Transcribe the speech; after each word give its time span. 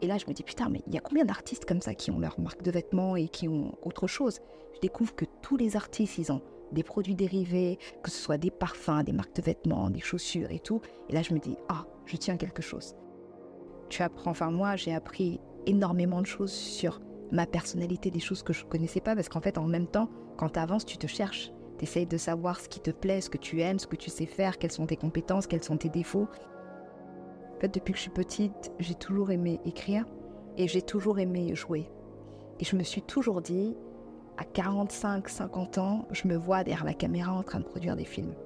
Et 0.00 0.06
là, 0.06 0.16
je 0.18 0.26
me 0.26 0.32
dis, 0.32 0.42
putain, 0.42 0.68
mais 0.68 0.82
il 0.86 0.94
y 0.94 0.98
a 0.98 1.00
combien 1.00 1.24
d'artistes 1.24 1.64
comme 1.64 1.80
ça 1.80 1.94
qui 1.94 2.10
ont 2.10 2.18
leur 2.18 2.38
marque 2.38 2.62
de 2.62 2.70
vêtements 2.70 3.16
et 3.16 3.28
qui 3.28 3.48
ont 3.48 3.74
autre 3.82 4.06
chose? 4.06 4.40
Je 4.74 4.80
découvre 4.80 5.14
que 5.14 5.24
tous 5.42 5.56
les 5.56 5.76
artistes, 5.76 6.18
ils 6.18 6.30
ont 6.30 6.42
des 6.72 6.82
produits 6.82 7.14
dérivés, 7.14 7.78
que 8.02 8.10
ce 8.10 8.18
soit 8.18 8.38
des 8.38 8.50
parfums, 8.50 9.02
des 9.04 9.12
marques 9.12 9.34
de 9.34 9.42
vêtements, 9.42 9.90
des 9.90 10.00
chaussures 10.00 10.50
et 10.50 10.60
tout. 10.60 10.80
Et 11.08 11.12
là, 11.12 11.22
je 11.22 11.34
me 11.34 11.38
dis, 11.38 11.56
ah, 11.68 11.86
je 12.06 12.16
tiens 12.16 12.36
quelque 12.36 12.62
chose. 12.62 12.94
Tu 13.88 14.02
apprends, 14.02 14.30
enfin 14.30 14.50
moi, 14.50 14.76
j'ai 14.76 14.94
appris 14.94 15.40
énormément 15.66 16.20
de 16.20 16.26
choses 16.26 16.52
sur 16.52 17.00
ma 17.32 17.46
personnalité, 17.46 18.10
des 18.10 18.20
choses 18.20 18.42
que 18.42 18.52
je 18.52 18.64
ne 18.64 18.68
connaissais 18.68 19.00
pas, 19.00 19.14
parce 19.14 19.28
qu'en 19.28 19.40
fait, 19.40 19.58
en 19.58 19.66
même 19.66 19.86
temps, 19.86 20.08
quand 20.36 20.50
tu 20.50 20.58
avances, 20.58 20.84
tu 20.84 20.98
te 20.98 21.06
cherches. 21.06 21.52
Tu 21.78 21.84
essayes 21.84 22.06
de 22.06 22.16
savoir 22.16 22.60
ce 22.60 22.68
qui 22.68 22.80
te 22.80 22.90
plaît, 22.90 23.20
ce 23.20 23.30
que 23.30 23.38
tu 23.38 23.60
aimes, 23.60 23.78
ce 23.78 23.86
que 23.86 23.96
tu 23.96 24.10
sais 24.10 24.26
faire, 24.26 24.58
quelles 24.58 24.72
sont 24.72 24.86
tes 24.86 24.96
compétences, 24.96 25.46
quels 25.46 25.62
sont 25.62 25.76
tes 25.76 25.88
défauts. 25.88 26.28
En 27.58 27.60
fait, 27.60 27.74
depuis 27.74 27.90
que 27.92 27.96
je 27.96 28.02
suis 28.02 28.10
petite, 28.12 28.70
j'ai 28.78 28.94
toujours 28.94 29.32
aimé 29.32 29.60
écrire 29.64 30.04
et 30.56 30.68
j'ai 30.68 30.80
toujours 30.80 31.18
aimé 31.18 31.56
jouer. 31.56 31.90
Et 32.60 32.64
je 32.64 32.76
me 32.76 32.84
suis 32.84 33.02
toujours 33.02 33.42
dit, 33.42 33.76
à 34.36 34.44
45, 34.44 35.28
50 35.28 35.78
ans, 35.78 36.06
je 36.12 36.28
me 36.28 36.36
vois 36.36 36.62
derrière 36.62 36.84
la 36.84 36.94
caméra 36.94 37.32
en 37.32 37.42
train 37.42 37.58
de 37.58 37.64
produire 37.64 37.96
des 37.96 38.04
films. 38.04 38.36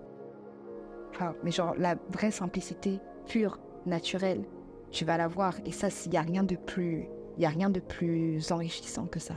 Enfin, 1.11 1.35
mais 1.45 1.51
genre 1.51 1.75
la 1.77 1.97
vraie 2.11 2.31
simplicité, 2.31 3.01
pure, 3.27 3.59
naturelle, 3.85 4.47
tu 4.91 5.05
vas 5.05 5.19
la 5.19 5.29
voir. 5.29 5.57
Et 5.67 5.73
ça, 5.73 5.89
il 6.07 6.11
n'y 6.11 6.17
a 6.17 6.23
rien 6.23 6.43
de 6.43 6.57
plus, 6.57 7.07
il 7.37 7.45
a 7.45 7.51
rien 7.51 7.69
de 7.69 7.81
plus 7.81 8.51
enrichissant 8.51 9.05
que 9.05 9.21
ça. 9.21 9.35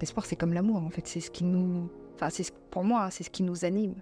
L'espoir, 0.00 0.24
c'est 0.24 0.36
comme 0.36 0.54
l'amour, 0.54 0.82
en 0.82 0.88
fait. 0.88 1.06
C'est 1.06 1.20
ce 1.20 1.30
qui 1.30 1.44
nous, 1.44 1.90
enfin, 2.14 2.30
c'est 2.30 2.50
pour 2.70 2.84
moi, 2.84 3.10
c'est 3.10 3.22
ce 3.22 3.30
qui 3.30 3.42
nous 3.42 3.66
anime. 3.66 3.96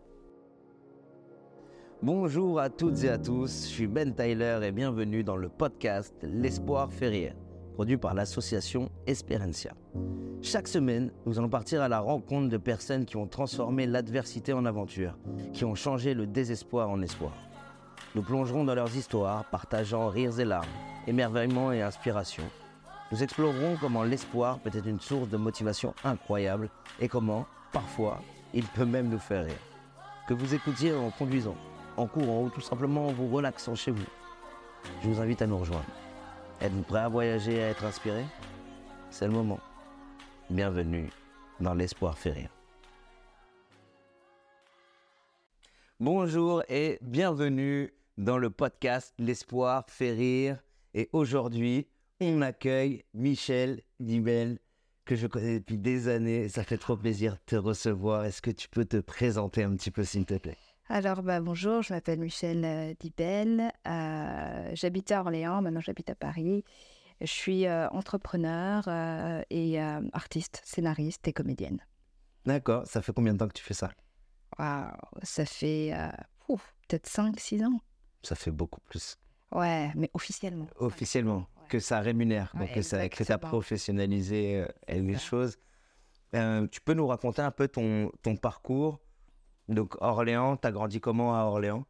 Bonjour 2.05 2.59
à 2.59 2.69
toutes 2.69 3.05
et 3.05 3.11
à 3.11 3.17
tous, 3.17 3.69
je 3.69 3.75
suis 3.75 3.87
Ben 3.87 4.13
Tyler 4.13 4.59
et 4.65 4.73
bienvenue 4.73 5.23
dans 5.23 5.37
le 5.37 5.49
podcast 5.49 6.13
L'espoir 6.25 6.91
fait 6.91 7.07
rire, 7.07 7.35
produit 7.75 7.97
par 7.97 8.13
l'association 8.13 8.91
Esperencia. 9.07 9.73
Chaque 10.41 10.67
semaine, 10.67 11.13
nous 11.27 11.39
allons 11.39 11.49
partir 11.49 11.81
à 11.81 11.89
la 11.89 12.01
rencontre 12.01 12.49
de 12.49 12.57
personnes 12.57 13.05
qui 13.05 13.17
ont 13.17 13.29
transformé 13.29 13.87
l'adversité 13.87 14.53
en 14.53 14.65
aventure, 14.65 15.17
qui 15.53 15.65
ont 15.65 15.77
changé 15.77 16.13
le 16.13 16.27
désespoir 16.27 16.91
en 16.91 17.01
espoir. 17.03 17.35
Nous 18.17 18.23
plongerons 18.23 18.65
dans 18.65 18.75
leurs 18.75 18.97
histoires, 18.97 19.45
partageant 19.45 20.09
rires 20.09 20.41
et 20.41 20.45
larmes, 20.45 20.67
émerveillement 21.07 21.71
et 21.71 21.83
inspiration. 21.83 22.43
Nous 23.13 23.23
explorerons 23.23 23.77
comment 23.81 24.03
l'espoir 24.03 24.59
peut 24.59 24.77
être 24.77 24.89
une 24.89 25.01
source 25.01 25.29
de 25.29 25.37
motivation 25.37 25.95
incroyable 26.03 26.69
et 27.01 27.07
comment, 27.07 27.47
parfois, 27.73 28.19
il 28.55 28.65
peut 28.65 28.87
même 28.87 29.09
nous 29.09 29.21
faire 29.21 29.45
rire. 29.45 29.55
Que 30.27 30.35
vous 30.35 30.53
écoutiez 30.53 30.93
en 30.93 31.11
conduisant, 31.11 31.55
en 31.97 32.07
courant 32.07 32.45
ou 32.45 32.51
tout 32.51 32.61
simplement 32.61 33.09
en 33.09 33.13
vous 33.13 33.29
relaxant 33.29 33.75
chez 33.75 33.91
vous. 33.91 34.05
Je 35.03 35.09
vous 35.09 35.21
invite 35.21 35.43
à 35.43 35.47
nous 35.47 35.59
rejoindre. 35.59 35.85
Êtes-vous 36.61 36.83
prêt 36.83 37.01
à 37.01 37.09
voyager 37.09 37.57
et 37.57 37.63
à 37.63 37.69
être 37.69 37.85
inspiré? 37.85 38.25
C'est 39.11 39.27
le 39.27 39.33
moment. 39.33 39.61
Bienvenue 40.49 41.11
dans 41.61 41.75
l'espoir 41.75 42.17
fait 42.17 42.31
rire. 42.31 42.51
Bonjour 46.01 46.63
et 46.69 46.99
bienvenue 47.01 47.93
dans 48.19 48.39
le 48.39 48.51
podcast 48.51 49.15
L'espoir 49.19 49.85
fait 49.89 50.13
rire. 50.13 50.59
Et 50.95 51.09
aujourd'hui, 51.13 51.87
on 52.21 52.43
accueille 52.43 53.05
Michel 53.15 53.83
Dibel, 54.01 54.59
que 55.05 55.15
je 55.17 55.27
connais 55.27 55.61
depuis 55.61 55.79
des 55.79 56.09
années. 56.09 56.49
Ça 56.49 56.65
fait 56.65 56.79
trop 56.79 56.97
plaisir 56.97 57.35
de 57.35 57.39
te 57.47 57.57
recevoir. 57.57 58.25
Est-ce 58.25 58.43
que 58.43 58.51
tu 58.51 58.69
peux 58.69 58.85
te 58.85 58.99
présenter 58.99 59.63
un 59.63 59.75
petit 59.77 59.91
peu, 59.91 60.05
s'il 60.05 60.27
te 60.27 60.35
plaît? 60.35 60.59
Alors, 60.93 61.23
bah, 61.23 61.41
bonjour, 61.41 61.81
je 61.81 61.95
m'appelle 61.95 62.21
Michel 62.21 62.63
euh, 62.67 62.93
Dibel. 63.01 63.73
Euh, 63.87 64.71
j'habite 64.75 65.11
à 65.11 65.21
Orléans, 65.23 65.63
maintenant 65.63 65.81
j'habite 65.81 66.11
à 66.11 66.15
Paris. 66.15 66.65
Je 67.23 67.27
suis 67.27 67.67
euh, 67.67 67.89
entrepreneur 67.91 68.87
et 69.49 69.81
artiste, 70.13 70.61
scénariste 70.65 71.27
et 71.27 71.33
comédienne. 71.33 71.81
D'accord, 72.45 72.87
ça 72.87 73.01
fait 73.01 73.15
combien 73.15 73.33
de 73.33 73.39
temps 73.39 73.49
que 73.49 73.55
tu 73.55 73.65
fais 73.65 73.75
ça? 73.75 73.91
Waouh, 74.59 74.93
ça 75.23 75.47
fait 75.47 75.95
peut-être 76.47 77.09
5-6 77.09 77.65
ans. 77.65 77.81
Ça 78.23 78.35
fait 78.35 78.51
beaucoup 78.51 78.81
plus. 78.81 79.17
Ouais, 79.51 79.93
mais 79.95 80.11
officiellement. 80.13 80.67
Officiellement, 80.77 81.47
que 81.71 81.79
ça 81.79 82.01
rémunère, 82.01 82.53
donc 82.59 82.71
que 82.73 82.83
ça 82.83 83.09
que 83.09 83.33
as 83.33 83.39
professionnalisé 83.39 84.67
les 84.89 85.19
choses. 85.19 85.57
tu 86.33 86.81
peux 86.85 86.95
nous 86.95 87.07
raconter 87.07 87.41
un 87.41 87.51
peu 87.51 87.69
ton, 87.69 88.11
ton 88.23 88.37
parcours 88.37 89.01
donc 89.69 89.95
Orléans, 90.01 90.57
tu 90.57 90.67
as 90.67 90.73
grandi 90.73 91.01
comment 91.01 91.35
à 91.35 91.45
Orléans? 91.45 91.85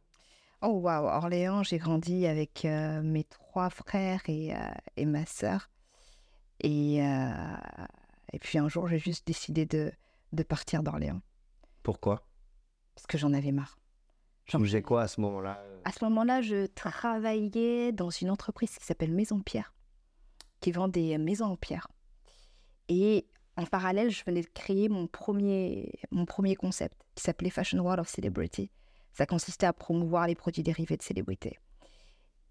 Oh 0.61 0.79
waouh, 0.79 1.05
Orléans, 1.05 1.63
j'ai 1.63 1.77
grandi 1.77 2.25
avec 2.25 2.63
euh, 2.65 3.01
mes 3.01 3.25
trois 3.25 3.69
frères 3.69 4.21
et, 4.27 4.55
euh, 4.55 4.59
et 4.95 5.05
ma 5.05 5.25
sœur. 5.25 5.69
Et, 6.61 7.03
euh, 7.03 7.57
et 8.31 8.39
puis 8.39 8.57
un 8.57 8.69
jour, 8.69 8.87
j'ai 8.87 8.99
juste 8.99 9.27
décidé 9.27 9.65
de, 9.65 9.91
de 10.31 10.43
partir 10.43 10.81
d'Orléans. 10.81 11.21
Pourquoi? 11.81 12.25
Parce 12.95 13.07
que 13.07 13.17
j'en 13.17 13.33
avais 13.33 13.51
marre. 13.51 13.77
J'en 14.45 14.59
faisais 14.59 14.81
quoi 14.81 15.01
à 15.01 15.07
ce 15.07 15.19
moment-là? 15.21 15.61
À 15.83 15.91
ce 15.91 16.03
moment-là, 16.05 16.41
je 16.41 16.67
travaillais 16.67 17.91
dans 17.91 18.09
une 18.09 18.29
entreprise 18.29 18.77
qui 18.77 18.85
s'appelle 18.85 19.11
Maison 19.11 19.41
Pierre, 19.41 19.73
qui 20.61 20.71
vend 20.71 20.87
des 20.87 21.17
maisons 21.17 21.47
en 21.47 21.55
pierre. 21.57 21.87
Et 22.87 23.27
en 23.55 23.65
parallèle, 23.65 24.09
je 24.09 24.23
venais 24.25 24.41
de 24.41 24.47
créer 24.53 24.89
mon 24.89 25.07
premier, 25.07 25.91
mon 26.11 26.25
premier 26.25 26.55
concept 26.55 26.97
qui 27.15 27.23
s'appelait 27.23 27.49
Fashion 27.49 27.79
World 27.79 27.99
of 27.99 28.09
Celebrity. 28.09 28.71
Ça 29.13 29.25
consistait 29.25 29.67
à 29.67 29.73
promouvoir 29.73 30.27
les 30.27 30.35
produits 30.35 30.63
dérivés 30.63 30.97
de 30.97 31.03
célébrités. 31.03 31.59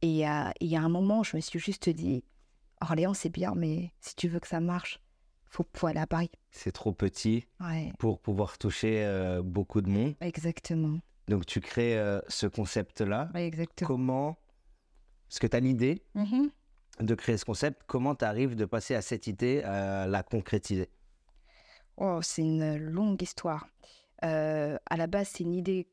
Et 0.00 0.28
euh, 0.28 0.50
il 0.60 0.68
y 0.68 0.76
a 0.76 0.82
un 0.82 0.88
moment, 0.88 1.22
je 1.22 1.36
me 1.36 1.40
suis 1.40 1.58
juste 1.58 1.88
dit, 1.88 2.24
Orléans, 2.80 3.14
c'est 3.14 3.30
bien, 3.30 3.54
mais 3.56 3.92
si 4.00 4.14
tu 4.14 4.28
veux 4.28 4.40
que 4.40 4.46
ça 4.46 4.60
marche, 4.60 5.00
faut, 5.44 5.66
faut 5.74 5.86
aller 5.88 6.00
à 6.00 6.06
Paris. 6.06 6.30
C'est 6.50 6.72
trop 6.72 6.92
petit 6.92 7.46
pour 7.98 8.20
pouvoir 8.20 8.58
toucher 8.58 9.04
euh, 9.04 9.42
beaucoup 9.42 9.80
de 9.80 9.88
monde. 9.88 10.14
Exactement. 10.20 10.98
Donc 11.28 11.46
tu 11.46 11.60
crées 11.60 11.98
euh, 11.98 12.20
ce 12.28 12.46
concept-là. 12.46 13.30
exactement. 13.34 13.88
Comment 13.88 14.38
Parce 15.28 15.38
que 15.40 15.46
tu 15.46 15.56
as 15.56 15.60
l'idée. 15.60 16.02
Mm-hmm 16.16 16.50
de 17.00 17.14
créer 17.14 17.36
ce 17.36 17.44
concept, 17.44 17.82
comment 17.86 18.14
tu 18.14 18.24
arrives 18.24 18.54
de 18.54 18.64
passer 18.64 18.94
à 18.94 19.02
cette 19.02 19.26
idée 19.26 19.62
à 19.62 20.06
la 20.06 20.22
concrétiser? 20.22 20.88
Oh, 21.96 22.20
c'est 22.22 22.42
une 22.42 22.76
longue 22.76 23.20
histoire. 23.22 23.68
Euh, 24.24 24.78
à 24.88 24.96
la 24.96 25.06
base, 25.06 25.28
c'est 25.28 25.44
une 25.44 25.54
idée. 25.54 25.88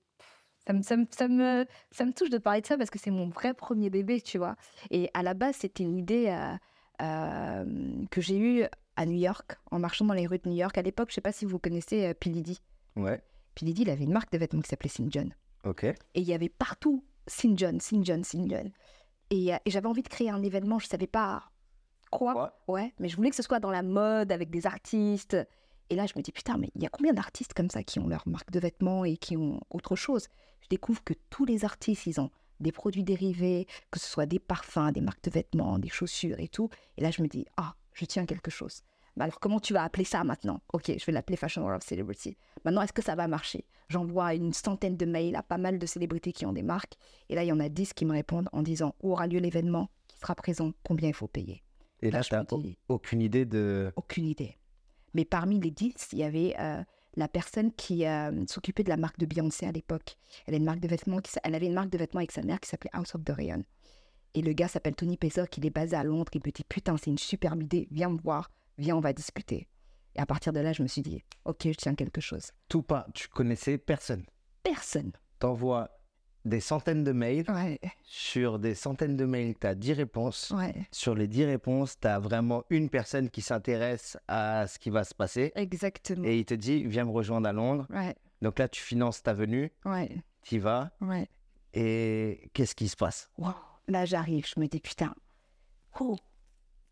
Ça 0.68 0.74
me, 0.74 0.84
ça, 0.84 0.96
me, 1.28 1.66
ça, 1.92 2.06
me, 2.06 2.14
touche 2.14 2.30
de 2.30 2.38
parler 2.38 2.62
de 2.62 2.68
ça 2.68 2.78
parce 2.78 2.90
que 2.90 3.00
c'est 3.00 3.12
mon 3.12 3.30
vrai 3.30 3.54
premier 3.54 3.90
bébé, 3.90 4.22
tu 4.22 4.38
vois. 4.38 4.56
Et 4.92 5.10
à 5.14 5.24
la 5.24 5.34
base, 5.34 5.56
c'était 5.58 5.84
une 5.84 5.98
idée 5.98 6.28
euh, 6.28 6.56
euh, 7.02 8.06
que 8.12 8.22
j'ai 8.22 8.38
eue 8.38 8.66
à 8.96 9.06
New 9.06 9.18
York, 9.18 9.58
en 9.72 9.80
marchant 9.80 10.06
dans 10.06 10.14
les 10.14 10.28
rues 10.28 10.40
de 10.40 10.50
New 10.50 10.56
York. 10.56 10.78
À 10.78 10.82
l'époque, 10.82 11.10
je 11.10 11.16
sais 11.16 11.22
pas 11.22 11.32
si 11.32 11.46
vous 11.46 11.58
connaissez 11.58 12.14
Pilidi. 12.14 12.62
Ouais. 12.96 13.22
Pilidi, 13.56 13.82
il 13.82 13.90
avait 13.90 14.04
une 14.04 14.14
marque 14.14 14.32
de 14.32 14.38
vêtements 14.38 14.62
qui 14.62 14.70
s'appelait 14.70 14.90
St. 14.90 15.12
John. 15.12 15.34
Ok. 15.64 15.86
Et 15.86 15.98
il 16.16 16.28
y 16.28 16.34
avait 16.34 16.50
partout 16.50 17.04
St. 17.28 17.58
John, 17.58 17.80
St. 17.80 18.06
John, 18.06 18.24
St. 18.24 18.50
John. 18.50 18.72
Euh, 19.32 19.58
et, 19.66 19.70
j'avais 19.70 19.88
envie 19.88 20.04
de 20.04 20.08
créer 20.08 20.30
un 20.30 20.42
événement, 20.42 20.80
je 20.80 20.88
savais 20.88 21.08
pas 21.08 21.52
quoi? 22.12 22.58
Ouais, 22.68 22.94
mais 23.00 23.08
je 23.08 23.16
voulais 23.16 23.30
que 23.30 23.36
ce 23.36 23.44
soit 23.44 23.60
dans 23.60 23.72
la 23.72 23.84
mode, 23.84 24.32
avec 24.32 24.50
des 24.50 24.66
artistes. 24.66 25.38
Et 25.92 25.96
là, 25.96 26.06
je 26.06 26.14
me 26.16 26.22
dis, 26.22 26.32
putain, 26.32 26.58
mais 26.58 26.70
il 26.76 26.84
y 26.84 26.86
a 26.86 26.90
combien 26.90 27.14
d'artistes 27.14 27.54
comme 27.54 27.70
ça 27.70 27.84
qui 27.84 28.00
ont 28.00 28.08
leur 28.08 28.28
marque 28.28 28.52
de 28.52 28.60
vêtements 28.60 29.06
et 29.06 29.18
qui 29.18 29.38
ont 29.38 29.60
autre 29.70 29.96
chose? 29.96 30.28
Je 30.62 30.68
découvre 30.70 31.04
que 31.04 31.14
tous 31.30 31.46
les 31.46 31.66
artistes, 31.66 32.06
ils 32.08 32.20
ont 32.20 32.32
des 32.60 32.72
produits 32.72 33.04
dérivés, 33.04 33.68
que 33.92 34.00
ce 34.00 34.08
soit 34.08 34.26
des 34.26 34.40
parfums, 34.40 34.92
des 34.92 35.02
marques 35.02 35.24
de 35.24 35.32
vêtements, 35.32 35.80
des 35.80 35.90
chaussures 35.90 36.40
et 36.40 36.48
tout. 36.48 36.70
Et 36.98 37.02
là, 37.02 37.12
je 37.12 37.22
me 37.22 37.28
dis, 37.28 37.46
ah, 37.58 37.76
je 37.94 38.06
tiens 38.06 38.26
quelque 38.26 38.52
chose. 38.52 38.84
Bah, 39.18 39.26
alors 39.26 39.40
comment 39.40 39.60
tu 39.60 39.74
vas 39.74 39.84
appeler 39.84 40.06
ça 40.06 40.24
maintenant? 40.24 40.62
Ok, 40.74 40.92
je 40.98 41.06
vais 41.06 41.12
l'appeler 41.12 41.38
Fashion 41.38 41.62
World 41.62 41.82
of 41.82 41.88
Celebrity. 41.88 42.38
Maintenant, 42.66 42.82
est-ce 42.82 42.94
que 42.94 43.02
ça 43.02 43.16
va 43.16 43.28
marcher? 43.28 43.66
J'envoie 43.90 44.34
une 44.36 44.54
centaine 44.54 44.98
de 44.98 45.06
mails 45.06 45.36
à 45.36 45.44
pas 45.44 45.58
mal 45.58 45.80
de 45.80 45.86
célébrités 45.86 46.32
qui 46.32 46.46
ont 46.46 46.54
des 46.54 46.64
marques. 46.64 46.96
Et 47.30 47.36
là, 47.36 47.44
il 47.44 47.48
y 47.48 47.52
en 47.52 47.60
a 47.60 47.70
dix 47.70 47.94
qui 47.94 48.06
me 48.06 48.12
répondent 48.12 48.50
en 48.52 48.62
disant 48.62 48.96
où 49.02 49.12
aura 49.12 49.28
lieu 49.28 49.40
l'événement, 49.40 49.90
qui 50.08 50.18
sera 50.20 50.36
présent, 50.36 50.74
combien 50.84 51.10
il 51.10 51.14
faut 51.14 51.28
payer. 51.28 51.64
Et 52.02 52.12
là, 52.12 52.22
tu 52.22 52.34
n'as 52.34 52.46
aucune 52.88 53.22
idée 53.22 53.46
de... 53.46 53.92
Aucune 53.96 54.26
idée. 54.26 54.58
Mais 55.14 55.26
parmi 55.26 55.60
les 55.60 55.72
dix, 55.72 55.96
il 56.14 56.20
y 56.20 56.24
avait 56.24 56.56
euh, 56.60 56.84
la 57.16 57.28
personne 57.28 57.72
qui 57.74 58.06
euh, 58.06 58.46
s'occupait 58.48 58.84
de 58.84 58.90
la 58.90 58.98
marque 58.98 59.18
de 59.18 59.26
Beyoncé 59.26 59.66
à 59.66 59.72
l'époque. 59.72 60.18
Elle, 60.46 60.56
une 60.56 60.64
marque 60.64 60.80
de 60.80 60.88
vêtements 60.88 61.20
qui, 61.20 61.32
elle 61.44 61.56
avait 61.56 61.66
une 61.66 61.74
marque 61.74 61.90
de 61.90 61.98
vêtements 61.98 62.20
avec 62.20 62.32
sa 62.32 62.44
mère 62.44 62.60
qui 62.60 62.70
s'appelait 62.70 62.92
House 62.94 63.16
of 63.16 63.24
Dorian. 63.24 63.64
Et 64.36 64.42
le 64.42 64.54
gars 64.54 64.68
s'appelle 64.68 64.96
Tony 64.96 65.18
Pesor, 65.18 65.50
qui 65.50 65.66
est 65.66 65.70
basé 65.72 65.96
à 65.96 66.04
Londres. 66.04 66.32
Il 66.34 66.42
me 66.46 66.52
dit 66.52 66.64
Putain, 66.64 66.96
c'est 66.98 67.10
une 67.10 67.18
superbe 67.18 67.64
idée, 67.64 67.88
viens 67.92 68.10
me 68.10 68.20
voir 68.20 68.52
viens, 68.80 68.96
on 68.96 69.02
va 69.02 69.14
discuter. 69.14 69.68
Et 70.16 70.20
à 70.20 70.26
partir 70.26 70.54
de 70.54 70.60
là, 70.60 70.74
je 70.74 70.82
me 70.82 70.88
suis 70.88 71.02
dit, 71.02 71.24
ok, 71.46 71.64
je 71.66 71.74
tiens 71.74 71.96
quelque 71.96 72.22
chose. 72.22 72.52
Tout 72.68 72.82
pas, 72.82 73.06
tu 73.14 73.28
connaissais 73.28 73.78
personne 73.78 74.26
Personne. 74.64 75.12
T'envoies 75.40 75.90
des 76.46 76.60
centaines 76.60 77.04
de 77.04 77.12
mails. 77.12 77.46
Sur 78.04 78.60
des 78.60 78.74
centaines 78.76 79.16
de 79.16 79.26
mails, 79.26 79.56
tu 79.60 79.68
as 79.68 79.76
10 79.76 79.94
réponses. 79.94 80.54
Sur 80.92 81.16
les 81.16 81.28
10 81.28 81.46
réponses, 81.46 82.00
tu 82.00 82.08
as 82.08 82.20
vraiment 82.20 82.64
une 82.70 82.90
personne 82.90 83.30
qui 83.30 83.42
s'intéresse 83.42 84.18
à 84.28 84.68
ce 84.68 84.80
qui 84.80 84.90
va 84.90 85.04
se 85.04 85.14
passer. 85.14 85.52
Exactement. 85.56 86.24
Et 86.26 86.40
il 86.40 86.46
te 86.46 86.54
dit, 86.54 86.84
viens 86.86 87.06
me 87.06 87.12
rejoindre 87.12 87.48
à 87.48 87.54
Londres. 87.54 87.88
Donc 88.42 88.60
là, 88.60 88.68
tu 88.68 88.82
finances 88.82 89.22
ta 89.22 89.34
venue. 89.34 89.72
Tu 90.44 90.56
y 90.56 90.60
vas. 90.60 90.92
Et 91.74 92.50
qu'est-ce 92.54 92.76
qui 92.76 92.88
se 92.88 92.96
passe? 92.96 93.30
Là, 93.88 94.06
j'arrive, 94.06 94.48
je 94.48 94.60
me 94.60 94.68
dis, 94.68 94.80
putain, 94.80 95.14
Oh, 96.00 96.16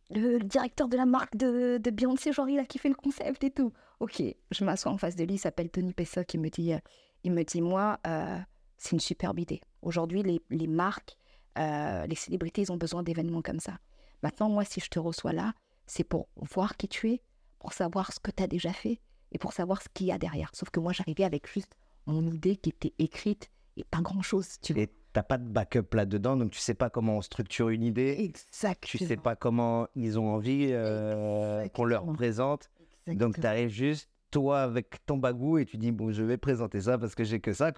le, 0.10 0.40
directeur 0.40 0.88
de 0.88 0.98
la 0.98 1.06
marque 1.06 1.36
de, 1.36 1.78
de 1.78 1.92
Beyoncé, 1.92 2.32
genre, 2.32 2.50
il 2.50 2.60
a 2.60 2.66
kiffé 2.66 2.90
le 2.90 2.96
concept 2.96 3.44
et 3.44 3.52
tout. 3.52 3.74
Ok, 4.00 4.22
je 4.52 4.64
m'assois 4.64 4.92
en 4.92 4.98
face 4.98 5.16
de 5.16 5.24
lui, 5.24 5.36
il 5.36 5.40
s'appelle 5.40 5.70
Tony 5.70 5.94
Pessa, 5.94 6.24
qui 6.24 6.38
me 6.38 6.50
dit, 6.50 6.74
euh, 6.74 6.80
il 7.24 7.32
me 7.32 7.44
dit, 7.44 7.62
moi, 7.62 8.00
euh, 8.08 8.38
c'est 8.78 8.92
une 8.92 9.00
superbe 9.00 9.40
idée. 9.40 9.62
Aujourd'hui, 9.82 10.24
les, 10.24 10.42
les 10.50 10.68
marques, 10.68 11.18
euh, 11.58 12.06
les 12.06 12.16
célébrités, 12.16 12.62
ils 12.62 12.72
ont 12.72 12.78
besoin 12.78 13.04
d'événements 13.04 13.42
comme 13.42 13.60
ça. 13.60 13.80
Maintenant, 14.24 14.50
moi, 14.50 14.64
si 14.64 14.80
je 14.80 14.90
te 14.90 15.00
reçois 15.00 15.34
là, 15.34 15.54
c'est 15.86 16.04
pour 16.04 16.28
voir 16.36 16.78
qui 16.78 16.88
tu 16.88 17.12
es, 17.12 17.22
pour 17.60 17.74
savoir 17.74 18.14
ce 18.14 18.20
que 18.20 18.32
tu 18.32 18.44
as 18.44 18.48
déjà 18.48 18.74
fait 18.74 19.00
et 19.32 19.38
pour 19.38 19.54
savoir 19.54 19.82
ce 19.82 19.88
qu'il 19.94 20.08
y 20.08 20.12
a 20.12 20.18
derrière. 20.18 20.52
Sauf 20.54 20.70
que 20.70 20.80
moi, 20.80 20.94
j'arrivais 20.94 21.24
avec 21.24 21.52
juste 21.52 21.76
mon 22.06 22.26
idée 22.26 22.56
qui 22.56 22.70
était 22.70 22.94
écrite 23.00 23.50
et 23.76 23.84
pas 23.84 24.02
grand-chose, 24.02 24.60
tu 24.62 24.74
vois. 24.74 24.86
T'as 25.18 25.24
pas 25.24 25.40
de 25.40 25.50
backup 25.50 25.96
là-dedans, 25.96 26.38
donc 26.38 26.52
tu 26.52 26.60
sais 26.60 26.76
pas 26.76 26.92
comment 26.92 27.18
on 27.18 27.22
structure 27.24 27.70
une 27.70 27.82
idée. 27.82 28.18
Exact. 28.20 28.84
Tu 28.86 29.00
sais 29.00 29.18
pas 29.18 29.36
comment 29.36 29.88
ils 29.96 30.20
ont 30.20 30.30
envie 30.32 30.68
euh, 30.70 31.68
qu'on 31.70 31.86
leur 31.86 32.02
Exactement. 32.02 32.14
présente. 32.14 32.70
Donc 33.08 33.40
tu 33.40 33.48
arrives 33.48 33.70
juste, 33.70 34.12
toi, 34.30 34.62
avec 34.62 35.04
ton 35.08 35.18
bagou, 35.18 35.58
et 35.58 35.66
tu 35.66 35.78
dis, 35.78 35.92
bon, 35.92 36.12
je 36.12 36.22
vais 36.22 36.38
présenter 36.38 36.82
ça 36.82 37.00
parce 37.00 37.16
que 37.16 37.24
j'ai 37.24 37.40
que 37.40 37.52
ça. 37.52 37.72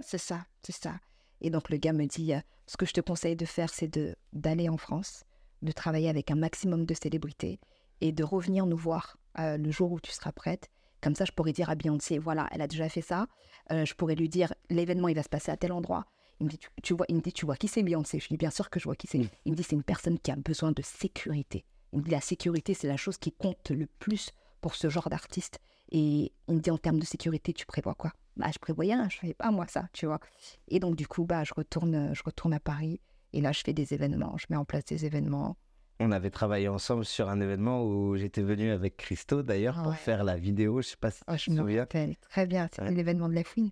C'est 0.00 0.16
ça, 0.16 0.46
c'est 0.62 0.72
ça. 0.72 0.94
Et 1.42 1.50
donc 1.50 1.68
le 1.68 1.76
gars 1.76 1.92
me 1.92 2.06
dit, 2.06 2.32
euh, 2.32 2.40
ce 2.66 2.78
que 2.78 2.86
je 2.86 2.94
te 2.94 3.02
conseille 3.02 3.36
de 3.36 3.44
faire, 3.44 3.68
c'est 3.68 3.88
de 3.88 4.16
d'aller 4.32 4.70
en 4.70 4.78
France, 4.78 5.24
de 5.60 5.72
travailler 5.72 6.08
avec 6.08 6.30
un 6.30 6.36
maximum 6.36 6.86
de 6.86 6.94
célébrités 6.94 7.60
et 8.00 8.10
de 8.10 8.24
revenir 8.24 8.64
nous 8.64 8.78
voir 8.78 9.18
euh, 9.38 9.58
le 9.58 9.70
jour 9.70 9.92
où 9.92 10.00
tu 10.00 10.12
seras 10.12 10.32
prête. 10.32 10.70
Comme 11.02 11.14
ça, 11.14 11.26
je 11.26 11.32
pourrais 11.32 11.52
dire 11.52 11.68
à 11.68 11.74
Beyoncé, 11.74 12.16
voilà, 12.16 12.48
elle 12.52 12.62
a 12.62 12.66
déjà 12.68 12.88
fait 12.88 13.02
ça. 13.02 13.26
Je 13.68 13.92
pourrais 13.92 14.14
lui 14.14 14.30
dire, 14.30 14.54
l'événement, 14.70 15.08
il 15.08 15.14
va 15.14 15.22
se 15.22 15.28
passer 15.28 15.52
à 15.52 15.58
tel 15.58 15.72
endroit. 15.72 16.06
Il 16.40 16.46
me 16.46 16.50
dit, 16.50 16.58
tu, 16.58 16.68
tu 16.82 16.94
vois, 16.94 17.06
il 17.08 17.16
me 17.16 17.20
dit, 17.20 17.32
tu 17.32 17.44
vois 17.46 17.56
qui 17.56 17.68
c'est 17.68 17.82
Beyoncé? 17.82 18.18
Je 18.18 18.24
lui 18.24 18.30
dis, 18.30 18.36
bien 18.38 18.50
sûr 18.50 18.70
que 18.70 18.80
je 18.80 18.84
vois 18.84 18.96
qui 18.96 19.06
c'est. 19.06 19.18
Mm. 19.18 19.28
Il 19.44 19.52
me 19.52 19.56
dit, 19.56 19.62
c'est 19.62 19.76
une 19.76 19.82
personne 19.82 20.18
qui 20.18 20.30
a 20.30 20.36
besoin 20.36 20.72
de 20.72 20.82
sécurité. 20.82 21.64
Il 21.92 21.98
me 22.00 22.04
dit, 22.04 22.10
la 22.10 22.20
sécurité, 22.20 22.72
c'est 22.74 22.88
la 22.88 22.96
chose 22.96 23.18
qui 23.18 23.32
compte 23.32 23.70
le 23.70 23.86
plus 23.98 24.30
pour 24.60 24.74
ce 24.74 24.88
genre 24.88 25.08
d'artiste. 25.10 25.58
Et 25.92 26.32
il 26.48 26.54
me 26.54 26.60
dit, 26.60 26.70
en 26.70 26.78
termes 26.78 26.98
de 26.98 27.04
sécurité, 27.04 27.52
tu 27.52 27.66
prévois 27.66 27.94
quoi? 27.94 28.12
Bah, 28.36 28.46
je 28.52 28.58
prévoyais 28.58 28.94
rien, 28.94 29.08
je 29.10 29.18
savais 29.18 29.34
pas 29.34 29.50
moi 29.50 29.66
ça, 29.66 29.88
tu 29.92 30.06
vois. 30.06 30.20
Et 30.68 30.78
donc, 30.80 30.96
du 30.96 31.06
coup, 31.06 31.24
bah, 31.24 31.44
je, 31.44 31.52
retourne, 31.54 32.14
je 32.14 32.22
retourne 32.24 32.54
à 32.54 32.60
Paris. 32.60 33.00
Et 33.32 33.40
là, 33.40 33.52
je 33.52 33.60
fais 33.64 33.72
des 33.72 33.92
événements. 33.92 34.36
Je 34.38 34.46
mets 34.50 34.56
en 34.56 34.64
place 34.64 34.84
des 34.86 35.04
événements. 35.04 35.56
On 36.02 36.12
avait 36.12 36.30
travaillé 36.30 36.68
ensemble 36.68 37.04
sur 37.04 37.28
un 37.28 37.40
événement 37.40 37.84
où 37.84 38.16
j'étais 38.16 38.40
venu 38.40 38.70
avec 38.70 38.96
Christo 38.96 39.42
d'ailleurs 39.42 39.82
pour 39.82 39.94
faire 39.94 40.24
la 40.24 40.36
vidéo. 40.38 40.80
Je 40.80 40.88
sais 40.88 40.96
pas 40.96 41.10
si 41.10 41.20
Oh, 41.28 41.32
tu 41.36 41.38
je 41.46 41.50
me 41.50 41.56
souviens. 41.58 41.80
rappelle 41.80 42.16
très 42.30 42.46
bien. 42.46 42.68
C'était 42.72 42.82
Ouais. 42.84 42.92
l'événement 42.94 43.28
de 43.28 43.34
la 43.34 43.44
fouine. 43.44 43.70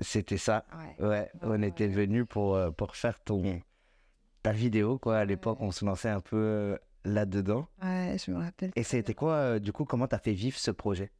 C'était 0.00 0.38
ça. 0.38 0.64
Ouais. 0.98 1.06
Ouais, 1.06 1.30
on 1.42 1.62
était 1.62 1.86
ouais. 1.86 1.92
venu 1.92 2.24
pour, 2.24 2.54
euh, 2.56 2.70
pour 2.70 2.96
faire 2.96 3.20
ton, 3.20 3.60
ta 4.42 4.52
vidéo. 4.52 4.98
quoi. 4.98 5.18
À 5.18 5.24
l'époque, 5.24 5.58
on 5.60 5.70
se 5.70 5.84
lançait 5.84 6.08
un 6.08 6.20
peu 6.20 6.36
euh, 6.36 6.78
là-dedans. 7.04 7.66
Ouais, 7.82 8.16
je 8.24 8.30
me 8.30 8.38
rappelle. 8.38 8.70
Et 8.76 8.82
c'était 8.82 9.14
quoi, 9.14 9.32
euh, 9.34 9.58
du 9.58 9.72
coup, 9.72 9.84
comment 9.84 10.06
tu 10.06 10.14
as 10.14 10.18
fait 10.18 10.32
vivre 10.32 10.58
ce 10.58 10.70
projet? 10.70 11.10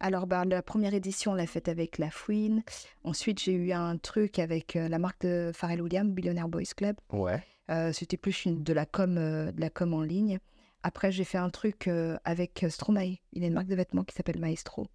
Alors, 0.00 0.26
bah, 0.26 0.44
la 0.44 0.62
première 0.62 0.94
édition, 0.94 1.32
on 1.32 1.34
l'a 1.34 1.46
faite 1.46 1.68
avec 1.68 1.98
La 1.98 2.10
Fouine. 2.10 2.62
Ensuite, 3.02 3.40
j'ai 3.40 3.52
eu 3.52 3.72
un 3.72 3.96
truc 3.96 4.38
avec 4.38 4.76
euh, 4.76 4.88
la 4.88 4.98
marque 4.98 5.22
de 5.22 5.50
Pharrell 5.54 5.82
Williams, 5.82 6.12
Billionaire 6.12 6.48
Boys 6.48 6.74
Club. 6.76 6.96
Ouais. 7.10 7.42
Euh, 7.70 7.92
C'était 7.92 8.16
plus 8.16 8.44
une, 8.44 8.62
de, 8.62 8.72
la 8.72 8.86
com, 8.86 9.14
de 9.16 9.60
la 9.60 9.70
com 9.70 9.94
en 9.94 10.02
ligne. 10.02 10.38
Après, 10.84 11.10
j'ai 11.10 11.24
fait 11.24 11.38
un 11.38 11.50
truc 11.50 11.90
avec 12.24 12.64
Stromae. 12.68 13.16
Il 13.32 13.42
a 13.42 13.48
une 13.48 13.54
marque 13.54 13.66
de 13.66 13.74
vêtements 13.74 14.04
qui 14.04 14.14
s'appelle 14.14 14.38
Maestro. 14.38 14.86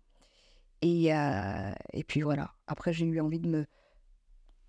Et, 0.83 1.13
euh, 1.13 1.71
et 1.93 2.03
puis 2.03 2.21
voilà. 2.21 2.51
Après, 2.67 2.91
j'ai 2.93 3.05
eu 3.05 3.19
envie 3.21 3.39
de 3.39 3.47
me 3.47 3.65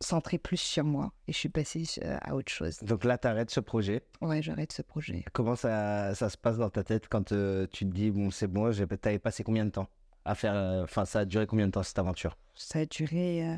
centrer 0.01 0.39
plus 0.39 0.57
sur 0.59 0.85
moi. 0.85 1.13
Et 1.27 1.33
je 1.33 1.39
suis 1.39 1.49
passée 1.49 1.85
euh, 2.03 2.17
à 2.21 2.35
autre 2.35 2.53
chose. 2.53 2.79
Donc 2.83 3.05
là, 3.05 3.19
tu 3.19 3.27
arrêtes 3.27 3.51
ce 3.51 3.61
projet. 3.61 4.03
Ouais, 4.21 4.41
j'arrête 4.43 4.73
ce 4.73 4.83
projet. 4.83 5.25
Comment 5.33 5.57
ça, 5.57 6.15
ça 6.15 6.29
se 6.29 6.37
passe 6.37 6.57
dans 6.59 6.71
ta 6.71 6.85
tête 6.85 7.09
quand 7.09 7.33
euh, 7.33 7.67
tu 7.73 7.85
te 7.87 7.91
dis, 7.95 8.11
bon, 8.11 8.31
c'est 8.31 8.47
bon, 8.47 8.71
t'avais 8.73 9.19
passé 9.19 9.43
combien 9.45 9.65
de 9.65 9.71
temps 9.71 9.89
à 10.25 10.35
faire. 10.35 10.55
euh, 10.55 10.85
Enfin, 10.85 11.05
ça 11.05 11.21
a 11.21 11.25
duré 11.25 11.47
combien 11.47 11.67
de 11.67 11.73
temps 11.73 11.83
cette 11.83 11.99
aventure? 11.99 12.37
Ça 12.55 12.81
a 12.81 12.87
duré 12.87 13.47
euh, 13.49 13.57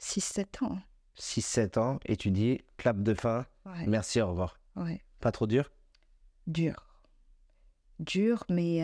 6-7 0.00 0.64
ans. 0.64 0.78
6-7 1.18 1.78
ans, 1.78 1.98
et 2.06 2.16
tu 2.16 2.30
dis, 2.30 2.62
clap 2.78 3.00
de 3.02 3.12
fin, 3.14 3.46
Ouais, 3.66 3.86
merci, 3.86 4.20
au 4.20 4.28
revoir. 4.28 4.58
ouais. 4.76 5.00
Pas 5.20 5.30
trop 5.30 5.46
dur? 5.46 5.70
Dur. 6.46 6.74
Dur, 8.00 8.42
mais 8.48 8.82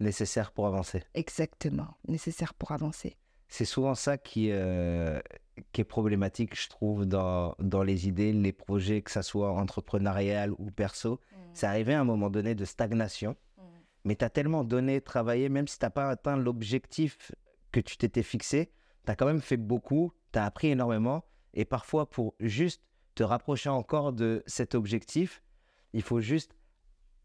Nécessaire 0.00 0.52
pour 0.52 0.66
avancer. 0.66 1.02
exactement 1.14 1.88
nécessaire 2.06 2.54
pour 2.54 2.72
avancer. 2.72 3.16
C'est 3.48 3.64
souvent 3.64 3.94
ça 3.94 4.18
qui, 4.18 4.50
euh, 4.50 5.20
qui 5.72 5.80
est 5.80 5.84
problématique, 5.84 6.60
je 6.60 6.68
trouve, 6.68 7.06
dans, 7.06 7.54
dans 7.58 7.82
les 7.82 8.08
idées, 8.08 8.32
les 8.32 8.52
projets, 8.52 9.02
que 9.02 9.10
ça 9.10 9.22
soit 9.22 9.52
entrepreneurial 9.52 10.52
ou 10.58 10.70
perso. 10.70 11.20
C'est 11.52 11.66
arrivé 11.66 11.94
à 11.94 12.00
un 12.00 12.04
moment 12.04 12.28
donné 12.28 12.54
de 12.54 12.64
stagnation, 12.64 13.36
mais 14.04 14.16
tu 14.16 14.24
as 14.24 14.30
tellement 14.30 14.64
donné, 14.64 15.00
travaillé, 15.00 15.48
même 15.48 15.68
si 15.68 15.78
tu 15.78 15.84
n'as 15.84 15.90
pas 15.90 16.10
atteint 16.10 16.36
l'objectif 16.36 17.32
que 17.72 17.80
tu 17.80 17.96
t'étais 17.96 18.22
fixé, 18.22 18.72
tu 19.04 19.12
as 19.12 19.16
quand 19.16 19.26
même 19.26 19.40
fait 19.40 19.56
beaucoup, 19.56 20.12
tu 20.32 20.38
as 20.38 20.44
appris 20.44 20.68
énormément, 20.68 21.24
et 21.54 21.64
parfois 21.64 22.10
pour 22.10 22.34
juste 22.40 22.82
te 23.14 23.22
rapprocher 23.22 23.68
encore 23.68 24.12
de 24.12 24.42
cet 24.46 24.74
objectif, 24.74 25.42
il 25.92 26.02
faut 26.02 26.20
juste 26.20 26.55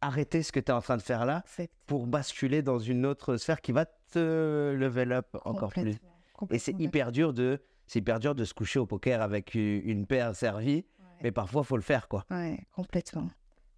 arrêter 0.02 0.44
ce 0.44 0.52
que 0.52 0.60
tu 0.60 0.68
es 0.68 0.72
en 0.72 0.82
train 0.82 0.98
de 0.98 1.02
faire 1.02 1.26
là 1.26 1.44
pour 1.88 2.08
basculer 2.08 2.62
dans 2.62 2.80
une 2.80 3.06
autre 3.06 3.38
sphère 3.38 3.62
qui 3.62 3.72
va 3.72 3.86
te 3.86 4.74
level 4.74 5.12
up 5.12 5.38
encore 5.46 5.72
plus. 5.72 5.96
Et 6.50 6.60
c'est 6.60 6.80
hyper 6.80 7.12
dur 7.12 7.34
de 7.34 7.62
c'est 7.86 8.00
hyper 8.00 8.20
dur 8.20 8.36
de 8.36 8.46
se 8.46 8.54
coucher 8.54 8.80
au 8.80 8.86
poker 8.86 9.22
avec 9.22 9.54
une 9.54 10.06
paire 10.06 10.36
servie, 10.36 10.86
mais 11.22 11.32
parfois 11.32 11.64
faut 11.64 11.78
le 11.78 11.84
faire 11.84 12.08
quoi. 12.08 12.26
Ouais, 12.30 12.60
complètement. 12.74 13.30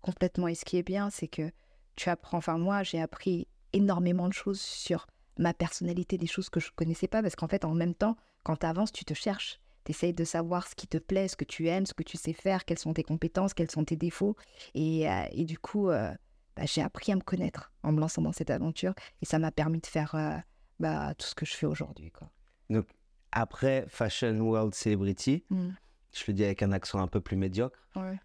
Complètement. 0.02 0.48
Et 0.48 0.56
ce 0.56 0.66
qui 0.66 0.78
est 0.78 0.84
bien, 0.84 1.10
c'est 1.10 1.28
que 1.28 1.50
tu 1.96 2.10
apprends. 2.10 2.38
Enfin, 2.38 2.58
moi, 2.58 2.84
j'ai 2.84 3.02
appris 3.02 3.48
énormément 3.72 4.28
de 4.28 4.34
choses 4.34 4.62
sur 4.62 5.08
ma 5.40 5.54
personnalité, 5.54 6.18
des 6.18 6.28
choses 6.28 6.50
que 6.50 6.60
je 6.60 6.68
ne 6.68 6.76
connaissais 6.76 7.08
pas, 7.08 7.22
parce 7.22 7.36
qu'en 7.36 7.48
fait, 7.48 7.66
en 7.66 7.74
même 7.74 7.96
temps, 7.96 8.18
quand 8.44 8.58
tu 8.58 8.66
avances, 8.66 8.92
tu 8.92 9.06
te 9.06 9.14
cherches. 9.14 9.60
Tu 9.86 9.92
essayes 9.92 10.14
de 10.14 10.24
savoir 10.24 10.68
ce 10.68 10.76
qui 10.76 10.88
te 10.88 10.98
plaît, 10.98 11.28
ce 11.28 11.36
que 11.36 11.46
tu 11.46 11.68
aimes, 11.68 11.86
ce 11.86 11.94
que 11.94 12.04
tu 12.04 12.18
sais 12.18 12.34
faire, 12.34 12.66
quelles 12.66 12.80
sont 12.80 12.94
tes 12.94 13.04
compétences, 13.04 13.54
quels 13.54 13.72
sont 13.72 13.84
tes 13.86 13.96
défauts. 13.98 14.36
Et, 14.76 15.10
euh, 15.10 15.24
et 15.32 15.44
du 15.46 15.58
coup, 15.58 15.90
euh, 15.90 16.12
bah, 16.56 16.64
j'ai 16.66 16.82
appris 16.82 17.12
à 17.12 17.16
me 17.16 17.22
connaître 17.22 17.72
en 17.84 17.92
me 17.92 18.00
lançant 18.00 18.22
dans 18.22 18.32
cette 18.32 18.50
aventure. 18.50 18.94
Et 19.22 19.26
ça 19.26 19.40
m'a 19.40 19.52
permis 19.52 19.80
de 19.82 19.88
faire 19.88 20.16
euh, 20.16 20.38
bah, 20.80 21.14
tout 21.16 21.28
ce 21.28 21.36
que 21.36 21.46
je 21.46 21.54
fais 21.56 21.66
aujourd'hui. 21.66 22.12
quoi. 22.12 22.30
Donc 22.70 22.88
après 23.32 23.86
Fashion 23.88 24.38
World 24.40 24.74
Celebrity, 24.74 25.44
Mm. 25.50 25.70
je 26.14 26.24
le 26.28 26.34
dis 26.34 26.46
avec 26.46 26.62
un 26.64 26.72
accent 26.72 27.00
un 27.00 27.08
peu 27.08 27.20
plus 27.22 27.36
médiocre. 27.36 27.78
Ouais. 27.96 28.20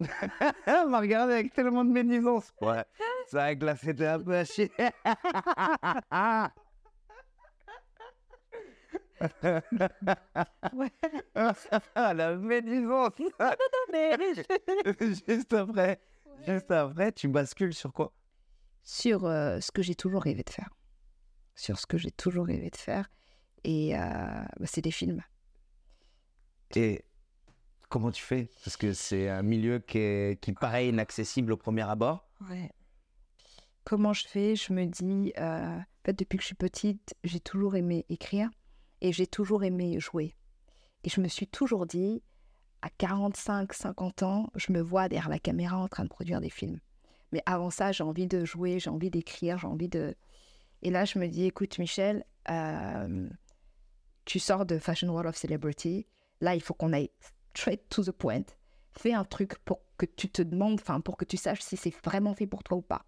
Elle 0.66 0.88
m'a 0.88 1.00
regardé 1.00 1.34
avec 1.34 1.52
tellement 1.52 1.84
de 1.84 1.90
médisance. 1.90 2.52
Ouais. 2.60 2.84
Ça 3.28 3.44
a 3.44 3.54
glacé, 3.54 3.86
c'était 3.86 4.06
un 4.06 4.18
peu 4.20 4.42
chier. 4.44 4.70
Ouais. 10.72 10.90
La 11.94 12.36
médisance. 12.36 13.12
juste 15.28 15.52
après, 15.52 16.00
juste 16.46 16.70
après, 16.70 17.12
tu 17.12 17.28
bascules 17.28 17.74
sur 17.74 17.92
quoi? 17.92 18.12
Sur 18.82 19.26
euh, 19.26 19.60
ce 19.60 19.70
que 19.70 19.82
j'ai 19.82 19.94
toujours 19.94 20.22
rêvé 20.22 20.42
de 20.42 20.50
faire. 20.50 20.70
Sur 21.54 21.78
ce 21.78 21.86
que 21.86 21.98
j'ai 21.98 22.10
toujours 22.10 22.46
rêvé 22.46 22.70
de 22.70 22.76
faire. 22.76 23.10
Et 23.64 23.94
euh, 23.94 23.98
bah, 24.00 24.66
c'est 24.66 24.80
des 24.80 24.90
films. 24.90 25.22
Et 26.74 27.04
comment 27.88 28.10
tu 28.10 28.22
fais? 28.22 28.48
Parce 28.64 28.76
que 28.76 28.92
c'est 28.92 29.28
un 29.28 29.42
milieu 29.42 29.80
qui, 29.80 29.98
est, 29.98 30.40
qui 30.40 30.52
paraît 30.52 30.88
inaccessible 30.88 31.52
au 31.52 31.56
premier 31.56 31.82
abord. 31.82 32.26
Ouais. 32.48 32.70
Comment 33.84 34.12
je 34.12 34.26
fais? 34.26 34.56
Je 34.56 34.72
me 34.72 34.86
dis, 34.86 35.32
euh, 35.38 35.76
en 35.76 36.04
fait, 36.04 36.18
depuis 36.18 36.36
que 36.36 36.42
je 36.42 36.46
suis 36.46 36.54
petite, 36.54 37.14
j'ai 37.24 37.40
toujours 37.40 37.76
aimé 37.76 38.06
écrire 38.08 38.48
et 39.00 39.12
j'ai 39.12 39.26
toujours 39.26 39.64
aimé 39.64 39.98
jouer. 40.00 40.34
Et 41.04 41.08
je 41.08 41.20
me 41.20 41.28
suis 41.28 41.46
toujours 41.46 41.86
dit, 41.86 42.22
à 42.82 42.90
45, 42.90 43.72
50 43.72 44.22
ans, 44.22 44.50
je 44.54 44.72
me 44.72 44.80
vois 44.80 45.08
derrière 45.08 45.28
la 45.28 45.38
caméra 45.38 45.78
en 45.78 45.88
train 45.88 46.04
de 46.04 46.08
produire 46.08 46.40
des 46.40 46.50
films. 46.50 46.80
Mais 47.32 47.42
avant 47.46 47.70
ça, 47.70 47.92
j'ai 47.92 48.04
envie 48.04 48.26
de 48.26 48.44
jouer, 48.44 48.78
j'ai 48.80 48.90
envie 48.90 49.10
d'écrire, 49.10 49.58
j'ai 49.58 49.66
envie 49.66 49.88
de... 49.88 50.14
Et 50.82 50.90
là, 50.90 51.04
je 51.04 51.18
me 51.18 51.28
dis, 51.28 51.44
écoute, 51.44 51.78
Michel, 51.78 52.24
euh, 52.50 53.28
tu 54.24 54.38
sors 54.38 54.66
de 54.66 54.78
Fashion 54.78 55.08
World 55.08 55.28
of 55.28 55.36
Celebrity. 55.36 56.06
Là, 56.40 56.54
il 56.54 56.62
faut 56.62 56.74
qu'on 56.74 56.92
aille 56.92 57.10
straight 57.54 57.88
to 57.88 58.02
the 58.02 58.12
point. 58.12 58.44
Fais 58.92 59.12
un 59.12 59.24
truc 59.24 59.58
pour 59.64 59.80
que 59.98 60.06
tu 60.06 60.28
te 60.28 60.42
demandes, 60.42 60.80
enfin, 60.80 61.00
pour 61.00 61.16
que 61.16 61.24
tu 61.24 61.36
saches 61.36 61.60
si 61.60 61.76
c'est 61.76 61.94
vraiment 62.04 62.34
fait 62.34 62.46
pour 62.46 62.62
toi 62.62 62.78
ou 62.78 62.82
pas. 62.82 63.04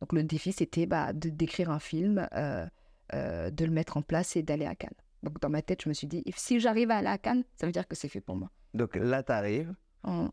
Donc, 0.00 0.12
le 0.12 0.22
défi, 0.24 0.52
c'était 0.52 0.86
bah, 0.86 1.12
d'écrire 1.12 1.70
un 1.70 1.78
film, 1.78 2.28
euh, 2.34 2.66
euh, 3.14 3.50
de 3.50 3.64
le 3.64 3.70
mettre 3.70 3.96
en 3.96 4.02
place 4.02 4.36
et 4.36 4.42
d'aller 4.42 4.66
à 4.66 4.74
Cannes. 4.74 4.90
Donc, 5.22 5.40
dans 5.40 5.48
ma 5.50 5.62
tête, 5.62 5.82
je 5.82 5.88
me 5.88 5.94
suis 5.94 6.06
dit, 6.06 6.22
si 6.36 6.60
j'arrive 6.60 6.90
à 6.90 6.96
aller 6.98 7.08
à 7.08 7.18
Cannes, 7.18 7.44
ça 7.56 7.66
veut 7.66 7.72
dire 7.72 7.86
que 7.88 7.96
c'est 7.96 8.08
fait 8.08 8.20
pour 8.20 8.36
moi. 8.36 8.50
Donc 8.74 8.94
là, 8.96 9.22
tu 9.22 9.32
arrives. 9.32 9.74
Hum, 10.04 10.30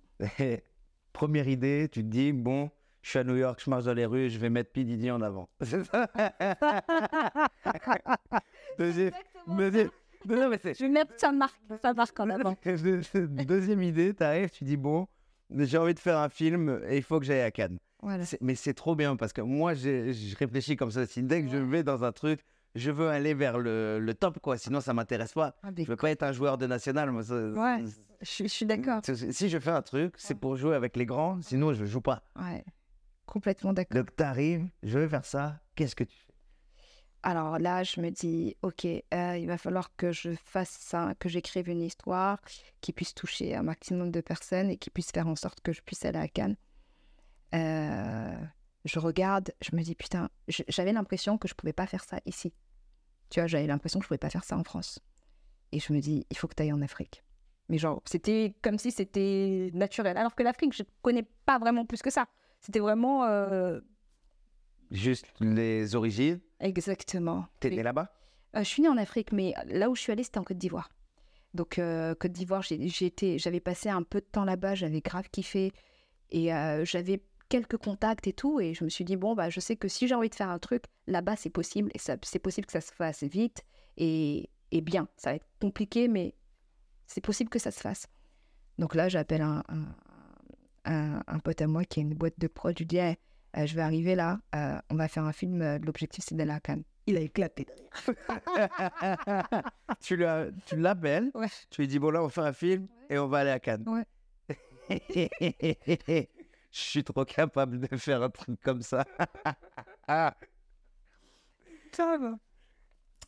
Première 1.14 1.48
idée, 1.48 1.88
tu 1.92 2.02
te 2.02 2.08
dis, 2.08 2.34
bon, 2.34 2.70
je 3.02 3.10
suis 3.12 3.20
à 3.20 3.24
New 3.24 3.36
York, 3.38 3.62
je 3.64 3.70
marche 3.70 3.86
dans 3.86 3.94
les 3.94 4.06
rues, 4.06 4.30
je 4.30 4.38
vais 4.38 4.50
mettre 4.50 4.72
P. 4.72 4.84
Diddy 4.84 5.10
en 5.12 5.22
avant. 5.22 5.48
C'est 5.62 5.84
ça 5.86 6.10
Deuxième, 8.78 9.12
deuxième, 9.48 9.90
non, 10.28 10.36
non, 10.38 10.50
mais 10.50 10.60
c'est- 10.62 10.74
Je 10.74 10.84
vais 10.86 10.90
mettre 10.92 11.14
sa 11.18 11.32
marque, 11.32 11.60
sa 11.82 11.94
marque 11.94 12.20
en 12.20 12.30
avant. 12.30 12.56
Deuxième 12.66 13.84
idée, 13.84 14.14
tu 14.14 14.24
arrives, 14.24 14.50
tu 14.50 14.64
dis, 14.64 14.76
bon, 14.78 15.08
j'ai 15.52 15.78
envie 15.78 15.94
de 15.94 16.00
faire 16.00 16.18
un 16.18 16.30
film 16.30 16.82
et 16.88 16.98
il 16.98 17.04
faut 17.04 17.20
que 17.20 17.26
j'aille 17.26 17.42
à 17.42 17.52
Cannes. 17.52 17.78
Voilà. 18.02 18.24
Mais 18.42 18.56
c'est 18.56 18.74
trop 18.74 18.96
bien 18.96 19.16
parce 19.16 19.34
que 19.34 19.42
moi, 19.42 19.74
je 19.74 20.36
réfléchis 20.38 20.76
comme 20.76 20.92
ça 20.92 21.02
aussi. 21.02 21.24
Dès 21.24 21.44
que 21.44 21.50
je 21.50 21.58
vais 21.58 21.84
dans 21.84 22.04
un 22.04 22.12
truc, 22.12 22.42
je 22.76 22.92
veux 22.92 23.10
aller 23.10 23.34
vers 23.34 23.58
le, 23.58 24.00
le 24.00 24.14
top, 24.14 24.40
quoi. 24.40 24.58
Sinon, 24.58 24.82
ça 24.82 24.94
m'intéresse 24.94 25.34
pas. 25.34 25.56
Ah, 25.64 25.70
Je 25.78 25.84
veux 25.86 25.96
pas 25.96 26.12
être 26.12 26.24
un 26.24 26.32
joueur 26.34 26.58
de 26.58 26.68
national. 26.68 27.10
Moi, 27.12 27.24
ça- 27.24 27.36
Ouais. 27.50 27.84
je, 28.22 28.26
suis- 28.30 28.44
je 28.48 28.54
suis 28.54 28.66
d'accord. 28.66 29.02
Si 29.04 29.50
je 29.50 29.60
fais 29.60 29.72
un 29.72 29.82
truc, 29.82 30.14
c'est 30.18 30.36
pour 30.36 30.56
jouer 30.58 30.76
avec 30.76 30.96
les 30.98 31.06
grands. 31.06 31.42
Sinon, 31.42 31.74
je 31.74 31.86
joue 31.86 32.02
pas. 32.02 32.24
Ouais. 32.40 32.64
Complètement 33.26 33.74
d'accord. 33.74 33.96
Donc, 34.04 34.16
t'arrives, 34.16 34.68
je 34.84 35.00
vais 35.00 35.08
faire 35.10 35.26
ça. 35.26 35.60
Qu'est-ce 35.76 35.96
que 35.96 36.04
tu 36.04 36.16
fais? 36.16 36.22
Alors 37.24 37.58
là, 37.58 37.82
je 37.84 38.02
me 38.02 38.12
dis, 38.12 38.56
ok, 38.62 38.86
euh, 38.86 39.38
il 39.38 39.48
va 39.48 39.58
falloir 39.58 39.96
que 39.96 40.12
je 40.12 40.30
fasse 40.46 40.70
ça, 40.80 41.16
que 41.18 41.28
j'écrive 41.28 41.68
une 41.70 41.82
histoire 41.82 42.40
qui 42.82 42.94
puisse 42.94 43.16
toucher 43.16 43.56
un 43.56 43.64
maximum 43.64 44.12
de 44.12 44.22
personnes 44.22 44.70
et 44.70 44.78
qui 44.78 44.92
puisse 44.92 45.10
faire 45.12 45.28
en 45.28 45.36
sorte 45.36 45.60
que 45.62 45.74
je 45.74 45.82
puisse 45.82 46.06
aller 46.06 46.20
à 46.20 46.28
Cannes. 46.28 46.56
Euh, 47.56 48.36
je 48.86 49.00
regarde, 49.00 49.52
je 49.62 49.76
me 49.76 49.82
dis, 49.82 49.96
putain, 49.96 50.30
j'avais 50.48 50.94
l'impression 50.94 51.40
que 51.40 51.48
je 51.48 51.56
pouvais 51.56 51.74
pas 51.74 51.88
faire 51.88 52.04
ça 52.04 52.20
ici. 52.26 52.54
Tu 53.36 53.42
vois, 53.42 53.48
j'avais 53.48 53.68
l'impression 53.68 54.00
que 54.00 54.06
je 54.06 54.08
pouvais 54.08 54.18
pas 54.18 54.30
faire 54.30 54.46
ça 54.46 54.58
en 54.58 54.64
France. 54.64 54.98
Et 55.74 55.80
je 55.82 55.92
me 55.92 56.00
dis, 56.00 56.26
il 56.30 56.38
faut 56.38 56.48
que 56.48 56.54
tu 56.56 56.64
ailles 56.64 56.72
en 56.72 56.82
Afrique. 56.82 57.22
Mais 57.68 57.78
genre, 57.78 58.02
c'était 58.06 58.56
comme 58.62 58.78
si 58.78 58.92
c'était 58.92 59.72
naturel. 59.74 60.16
Alors 60.16 60.36
que 60.36 60.42
l'Afrique, 60.44 60.72
je 60.74 60.84
connais 61.02 61.28
pas 61.46 61.60
vraiment 61.60 61.86
plus 61.86 62.02
que 62.02 62.10
ça. 62.10 62.28
C'était 62.62 62.80
vraiment... 62.80 63.26
euh, 63.26 63.82
Juste 64.90 65.26
les 65.42 65.96
origines. 65.96 66.40
Exactement. 66.62 67.46
T'es 67.60 67.72
Les- 67.72 67.76
né 67.76 67.84
là-bas? 67.84 68.10
Euh, 68.56 68.60
je 68.60 68.70
suis 68.70 68.82
née 68.82 68.88
en 68.88 68.96
Afrique, 68.96 69.34
mais 69.34 69.54
là 69.66 69.90
où 69.90 69.96
je 69.98 70.02
suis 70.02 70.14
allée, 70.14 70.24
c'était 70.24 70.38
en 70.38 70.46
Côte 70.46 70.58
d'Ivoire. 70.58 70.90
Donc, 71.54 71.78
euh, 71.78 72.16
Côte 72.16 72.32
d'Ivoire, 72.32 72.62
j'ai- 72.62 72.88
j'ai 72.88 73.08
été- 73.08 73.38
j'avais 73.38 73.60
passé 73.60 73.90
un 73.90 74.04
peu 74.04 74.22
de 74.22 74.26
temps 74.28 74.46
là-bas, 74.46 74.76
j'avais 74.76 75.02
grave 75.02 75.28
kiffé. 75.30 75.74
Et 76.32 76.52
j'avais 76.84 77.22
quelques 77.50 77.78
contacts 77.78 78.28
et 78.28 78.34
tout. 78.34 78.60
Et 78.60 78.74
je 78.74 78.84
me 78.84 78.90
suis 78.90 79.06
dit, 79.06 79.16
bon, 79.16 79.36
bah, 79.36 79.50
je 79.50 79.60
sais 79.60 79.76
que 79.76 79.88
si 79.88 80.08
j'ai 80.08 80.16
envie 80.16 80.30
de 80.30 80.36
faire 80.36 80.50
un 80.50 80.60
truc, 80.60 80.84
là-bas, 81.08 81.36
c'est 81.36 81.50
possible. 81.50 81.90
Et 81.94 82.00
c'est 82.00 82.40
possible 82.40 82.66
que 82.66 82.72
ça 82.74 82.82
se 82.82 82.92
fasse 82.94 83.24
vite 83.24 83.64
et, 83.98 84.50
et 84.72 84.82
bien. 84.82 85.08
Ça 85.18 85.32
va 85.32 85.36
être 85.38 85.48
compliqué, 85.62 86.08
mais 86.08 86.34
c'est 87.08 87.22
possible 87.22 87.50
que 87.50 87.60
ça 87.60 87.72
se 87.72 87.80
fasse. 87.82 88.08
Donc 88.78 88.96
là, 88.96 89.08
j'appelle 89.10 89.42
un, 89.42 89.64
un, 89.70 89.86
un- 90.86 91.24
un 91.28 91.40
pote 91.40 91.62
à 91.62 91.68
moi 91.68 91.84
qui 91.86 92.00
a 92.00 92.04
une 92.04 92.14
boîte 92.14 92.38
de 92.40 92.48
prod. 92.48 92.74
Je 92.76 92.80
lui 92.84 92.88
dis, 92.88 92.98
Hey, 92.98 93.16
euh, 93.58 93.66
je 93.66 93.76
vais 93.76 93.82
arriver 93.82 94.16
là, 94.16 94.40
euh, 94.56 94.78
on 94.90 94.96
va 94.96 95.08
faire 95.08 95.24
un 95.24 95.32
film. 95.32 95.62
euh, 95.62 95.80
L'objectif, 95.80 96.26
c'est 96.28 96.36
d'aller 96.36 96.52
à 96.52 96.60
Cannes. 96.60 96.84
Il 97.08 97.18
a 97.18 97.20
éclaté 97.20 97.68
tu 100.02 100.16
l'appelles, 100.18 101.30
Ouais. 101.36 101.48
tu 101.70 101.82
lui 101.82 101.88
dis 101.88 102.00
bon 102.00 102.10
là 102.10 102.24
on 102.24 102.30
fait 102.30 102.42
un 102.42 102.52
film 102.52 102.88
et 103.12 103.20
on 103.20 103.28
va 103.28 103.38
aller 103.40 103.52
à 103.52 103.60
Cannes. 103.60 103.86
Ouais. 103.88 104.06
je 106.76 106.82
suis 106.82 107.04
trop 107.06 107.24
capable 107.24 107.80
de 107.80 107.96
faire 107.96 108.22
un 108.22 108.30
truc 108.30 108.60
comme 108.62 108.82
ça. 108.82 109.06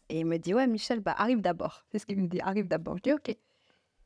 Et 0.09 0.19
il 0.19 0.25
me 0.25 0.37
dit, 0.37 0.53
ouais, 0.53 0.67
Michel, 0.67 0.99
bah, 0.99 1.15
arrive 1.17 1.39
d'abord. 1.39 1.85
C'est 1.89 1.99
ce 1.99 2.05
qu'il 2.05 2.21
me 2.21 2.27
dit, 2.27 2.41
arrive 2.41 2.67
d'abord. 2.67 2.97
Je 2.97 3.03
dis, 3.03 3.13
ok. 3.13 3.37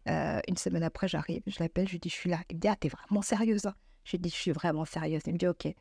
Euh, 0.07 0.39
une 0.47 0.57
semaine 0.57 0.83
après, 0.83 1.07
j'arrive, 1.07 1.41
je 1.47 1.57
l'appelle, 1.59 1.87
je 1.87 1.93
lui 1.93 1.99
dis, 1.99 2.09
je 2.09 2.15
suis 2.15 2.29
là. 2.29 2.39
Il 2.49 2.57
me 2.57 2.61
dit, 2.61 2.67
ah, 2.67 2.75
t'es 2.75 2.89
vraiment 2.89 3.23
sérieuse 3.23 3.65
hein? 3.65 3.73
Je 4.03 4.11
lui 4.11 4.19
dis, 4.19 4.29
je 4.29 4.35
suis 4.35 4.51
vraiment 4.51 4.85
sérieuse. 4.85 5.21
Il 5.25 5.33
me 5.33 5.37
dit, 5.39 5.47
ok. 5.47 5.73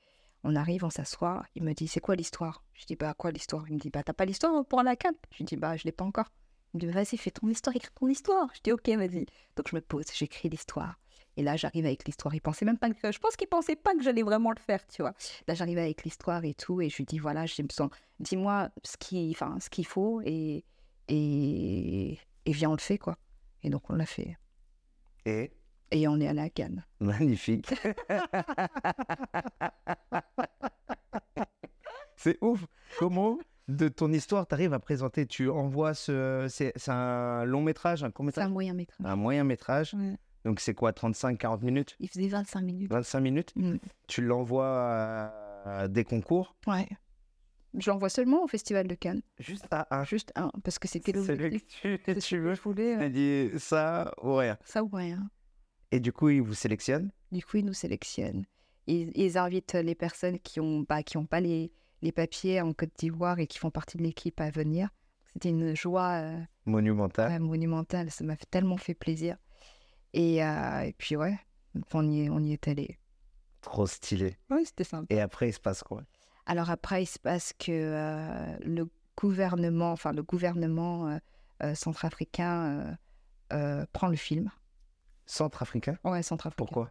On 0.43 0.57
arrive, 0.57 0.85
on 0.85 0.91
s'assoit. 0.91 1.45
Il 1.55 1.63
me 1.63 1.75
dit, 1.75 1.87
c'est 1.87 2.01
quoi 2.01 2.17
l'histoire? 2.17 2.65
Je 2.73 2.87
dis, 2.87 2.97
bah, 2.97 3.13
quoi 3.13 3.31
l'histoire? 3.31 3.69
Il 3.69 3.75
me 3.75 3.79
dit, 3.79 3.91
bah, 3.91 4.03
t'as 4.03 4.15
pas 4.15 4.25
l'histoire 4.25 4.65
pour 4.65 4.83
la 4.83 4.97
Cannes 4.97 5.15
Je 5.33 5.39
lui 5.39 5.45
dis, 5.45 5.57
bah, 5.57 5.77
je 5.77 5.85
l'ai 5.85 5.93
pas 5.93 6.05
encore. 6.05 6.33
Il 6.73 6.79
me 6.79 6.87
dit, 6.87 6.93
vas-y, 6.93 7.19
fais 7.19 7.31
ton 7.31 7.49
histoire, 7.49 7.77
écris 7.77 7.91
ton 7.95 8.09
histoire. 8.09 8.49
Je 8.55 8.61
dis, 8.63 8.73
ok, 8.73 8.89
vas-y. 8.89 9.27
Donc, 9.57 9.69
je 9.69 9.77
me 9.77 9.83
pose, 9.83 10.07
j'écris 10.15 10.49
l'histoire. 10.49 10.99
Et 11.37 11.43
là, 11.43 11.57
j'arrive 11.57 11.87
avec 11.87 12.05
l'histoire. 12.07 12.35
Il 12.35 12.41
pensait 12.41 12.65
même 12.65 12.77
pas 12.79 12.91
que. 12.91 13.13
Je 13.13 13.19
pense 13.19 13.37
qu'il 13.37 13.49
pensait 13.49 13.77
pas 13.77 13.95
que 13.95 14.03
j'allais 14.03 14.23
vraiment 14.23 14.51
le 14.51 14.59
faire, 14.61 14.87
tu 14.89 15.03
vois. 15.03 15.15
Là, 15.47 15.55
j'arrive 15.55 15.79
avec 15.79 16.05
l'histoire 16.05 16.45
et 16.45 16.55
tout. 16.55 16.81
Et 16.81 16.89
je 16.91 16.97
lui 16.97 17.05
dis, 17.05 17.19
voilà, 17.19 17.47
j'ai 17.47 17.63
besoin. 17.63 17.89
Dis-moi 18.19 18.71
ce 18.85 18.97
qu'il 18.97 19.31
enfin, 19.31 19.57
ce 19.61 19.71
qu'il 19.71 19.87
faut 19.87 20.21
et, 20.25 20.65
et, 21.09 22.19
et 22.47 22.53
viens, 22.53 22.71
on 22.71 22.75
le 22.75 22.79
fait, 22.79 22.99
quoi. 22.99 23.17
Et 23.63 23.71
donc, 23.71 23.89
on 23.91 23.95
l'a 23.95 24.07
fait. 24.07 24.37
et? 25.25 25.53
Et 25.93 26.07
on 26.07 26.21
est 26.21 26.29
à 26.29 26.49
Cannes. 26.51 26.85
magnifique. 27.01 27.67
c'est 32.17 32.39
ouf. 32.43 32.65
Comment 32.99 33.39
de 33.69 33.89
ton 33.89 34.13
histoire 34.13 34.47
t'arrives 34.47 34.73
à 34.75 34.79
présenter 34.81 35.27
Tu 35.27 35.49
envoies 35.49 35.95
ce, 35.95 36.47
c'est 36.49 36.73
un 36.89 37.45
long 37.45 37.63
métrage, 37.63 38.03
un 38.05 38.11
court 38.11 38.25
C'est 38.33 38.41
un 38.41 38.45
métrage, 38.45 38.53
moyen 38.53 38.75
métrage. 38.75 39.07
un 39.07 39.17
moyen 39.17 39.45
métrage. 39.45 39.95
Ouais. 39.95 40.17
Donc 40.45 40.61
c'est 40.61 40.75
quoi, 40.75 40.93
35-40 40.93 41.63
minutes, 41.65 41.97
Il 42.01 42.09
faisait 42.09 42.29
25 42.29 42.61
minutes. 42.63 42.91
25 42.91 43.21
minutes? 43.21 43.53
Mm. 43.57 43.77
Tu 44.07 44.23
l'envoies 44.23 45.33
à, 45.67 45.89
des 45.89 46.05
concours? 46.05 46.57
Ouais. 46.67 46.89
Je 47.79 47.91
l'envoie 47.91 48.09
seulement 48.09 48.43
au 48.43 48.49
Festival 48.49 48.89
de 48.89 48.95
Cannes. 48.95 49.23
Juste 49.39 49.67
à 49.71 49.87
un. 49.97 50.05
Juste 50.05 50.33
un, 50.35 50.51
parce 50.65 50.79
que 50.79 50.89
c'était 50.89 51.13
Celui 51.13 51.43
l'objectif. 51.45 51.83
que 51.83 52.19
tu, 52.19 52.39
veux. 52.39 52.55
Je 52.55 52.61
voulais. 52.63 52.97
Euh, 52.97 53.09
dit 53.09 53.59
ça 53.61 54.13
ou 54.23 54.35
rien. 54.35 54.59
Ça 54.65 54.83
ou 54.83 54.89
rien. 54.89 55.31
Et 55.93 56.01
du 56.01 56.13
coup, 56.13 56.31
ils 56.31 56.43
vous 56.43 56.55
sélectionnent? 56.55 57.13
Du 57.31 57.45
coup, 57.45 57.59
ils 57.59 57.65
nous 57.65 57.73
sélectionnent. 57.75 58.45
Ils, 58.87 59.13
ils 59.15 59.39
invitent 59.39 59.75
les 59.75 59.95
personnes 59.95 60.39
qui 60.41 60.59
n'ont 60.59 60.81
bah, 60.81 61.03
qui 61.05 61.17
ont 61.17 61.27
pas 61.27 61.41
les, 61.41 61.71
les 62.03 62.11
papiers 62.13 62.61
en 62.61 62.73
Côte 62.73 62.91
d'Ivoire 62.99 63.39
et 63.39 63.47
qui 63.47 63.59
font 63.59 63.71
partie 63.71 63.99
de 63.99 64.03
l'équipe 64.03 64.41
à 64.41 64.51
venir. 64.51 64.89
C'était 65.33 65.51
une 65.51 65.77
joie 65.77 66.23
euh, 66.23 66.41
Monumental. 66.67 67.31
ouais, 67.31 67.39
monumentale. 67.39 68.11
Ça 68.11 68.25
m'a 68.25 68.37
tellement 68.37 68.79
fait 68.79 68.95
plaisir. 68.95 69.37
Et, 70.13 70.45
euh, 70.45 70.81
et 70.83 70.93
puis, 70.95 71.17
ouais, 71.17 71.39
on 71.93 72.09
y, 72.11 72.23
est- 72.25 72.31
on 72.31 72.41
y 72.41 72.53
est 72.53 72.69
allé. 72.69 72.99
Trop 73.61 73.87
stylé. 73.87 74.37
Oui, 74.51 74.65
c'était 74.65 74.85
sympa. 74.85 75.07
Et 75.15 75.21
après, 75.21 75.49
il 75.51 75.53
se 75.53 75.61
passe 75.61 75.83
quoi? 75.83 76.03
Alors 76.47 76.71
après, 76.71 77.03
il 77.03 77.07
se 77.07 77.19
passe 77.19 77.53
que 77.59 77.71
euh, 77.71 78.57
le 78.65 78.89
gouvernement, 79.17 79.93
enfin 79.93 80.13
le 80.13 80.23
gouvernement 80.23 81.09
euh, 81.09 81.19
euh, 81.63 81.75
centrafricain 81.75 82.65
euh, 82.65 82.95
euh, 83.53 83.87
prend 83.93 84.09
le 84.09 84.17
film. 84.17 84.51
Centrafricain? 85.27 85.97
Ouais, 86.05 86.23
centrafricain. 86.23 86.57
Pourquoi? 86.57 86.91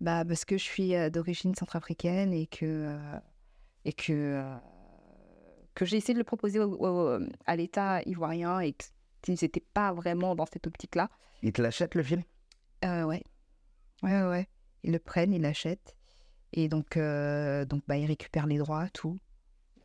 Bah 0.00 0.24
parce 0.24 0.44
que 0.44 0.58
je 0.58 0.62
suis 0.64 0.94
euh, 0.94 1.08
d'origine 1.10 1.54
centrafricaine 1.54 2.32
et 2.32 2.46
que 2.46 2.66
euh, 2.66 3.18
et 3.84 3.92
que 3.92 4.12
euh, 4.12 4.56
que 5.74 5.84
j'ai 5.84 5.96
essayé 5.96 6.14
de 6.14 6.18
le 6.18 6.24
proposer 6.24 6.58
au- 6.60 6.74
au- 6.84 7.20
à 7.46 7.56
l'État 7.56 8.02
ivoirien 8.02 8.60
et 8.60 8.74
qu'ils 9.22 9.38
n'étaient 9.40 9.64
pas 9.74 9.92
vraiment 9.92 10.34
dans 10.34 10.46
cette 10.46 10.66
optique-là. 10.66 11.08
Ils 11.42 11.52
te 11.52 11.62
l'achètent 11.62 11.94
le 11.94 12.02
film? 12.02 12.22
Euh, 12.84 13.04
ouais. 13.04 13.22
ouais, 14.02 14.12
ouais, 14.22 14.28
ouais. 14.28 14.48
Ils 14.84 14.92
le 14.92 14.98
prennent, 14.98 15.32
ils 15.32 15.42
l'achètent 15.42 15.96
et 16.52 16.68
donc 16.68 16.96
euh, 16.96 17.64
donc 17.66 17.82
bah 17.86 17.96
ils 17.96 18.06
récupèrent 18.06 18.46
les 18.46 18.58
droits, 18.58 18.88
tout. 18.90 19.16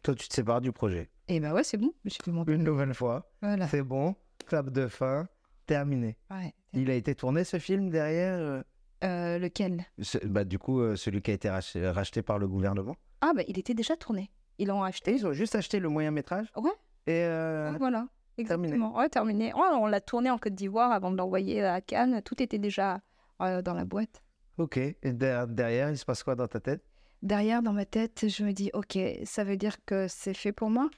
Toi, 0.03 0.15
tu 0.15 0.27
te 0.27 0.33
sépares 0.33 0.61
du 0.61 0.71
projet. 0.71 1.09
Et 1.27 1.39
bah 1.39 1.53
ouais, 1.53 1.63
c'est 1.63 1.77
bon. 1.77 1.93
Mon 2.27 2.43
Une 2.45 2.63
nouvelle 2.63 2.93
fois. 2.93 3.31
voilà. 3.41 3.67
C'est 3.67 3.81
bon. 3.83 4.15
Clap 4.45 4.69
de 4.69 4.87
fin. 4.87 5.27
Terminé. 5.65 6.17
Ouais. 6.29 6.53
Il 6.73 6.89
a 6.89 6.93
été 6.95 7.15
tourné 7.15 7.43
ce 7.45 7.57
film 7.57 7.89
derrière 7.89 8.63
euh, 9.05 9.39
lequel? 9.39 9.85
Bah, 10.25 10.43
Du 10.43 10.59
coup, 10.59 10.95
celui 10.97 11.21
qui 11.21 11.31
a 11.31 11.33
été 11.33 11.49
racheté, 11.49 11.87
racheté 11.89 12.21
par 12.21 12.37
le 12.37 12.47
gouvernement. 12.49 12.97
Ah, 13.21 13.31
bah, 13.33 13.43
il 13.47 13.57
était 13.57 13.73
déjà 13.73 13.95
tourné. 13.95 14.29
Ils 14.57 14.67
l'ont 14.67 14.85
Et 14.85 14.89
acheté. 14.89 15.13
ils 15.13 15.25
ont 15.25 15.31
juste 15.33 15.55
acheté 15.55 15.79
le 15.79 15.87
moyen 15.87 16.11
métrage 16.11 16.47
Ouais. 16.57 16.69
Et 17.07 17.23
euh, 17.23 17.73
voilà. 17.79 18.07
Terminé. 18.35 18.73
Exactement. 18.73 18.97
Ouais, 18.97 19.09
terminé. 19.09 19.53
Ouais, 19.53 19.67
on 19.73 19.85
l'a 19.85 20.01
tourné 20.01 20.29
en 20.29 20.37
Côte 20.37 20.55
d'Ivoire 20.55 20.91
avant 20.91 21.11
de 21.11 21.17
l'envoyer 21.17 21.63
à 21.63 21.81
Cannes. 21.81 22.21
Tout 22.23 22.41
était 22.41 22.57
déjà 22.59 23.01
euh, 23.41 23.61
dans 23.61 23.73
la 23.73 23.85
boîte. 23.85 24.23
ok. 24.57 24.77
Et 24.77 24.95
der- 25.13 25.47
derrière, 25.47 25.89
il 25.89 25.97
se 25.97 26.05
passe 26.05 26.23
quoi 26.23 26.35
dans 26.35 26.47
ta 26.47 26.59
tête? 26.59 26.83
Derrière, 27.21 27.61
dans 27.63 27.73
ma 27.73 27.85
tête, 27.85 28.27
je 28.27 28.43
me 28.43 28.51
dis, 28.51 28.69
OK, 28.73 28.97
ça 29.23 29.43
veut 29.43 29.55
dire 29.57 29.77
que 29.85 30.07
c'est 30.09 30.33
fait 30.33 30.51
pour 30.51 30.69
moi 30.69 30.89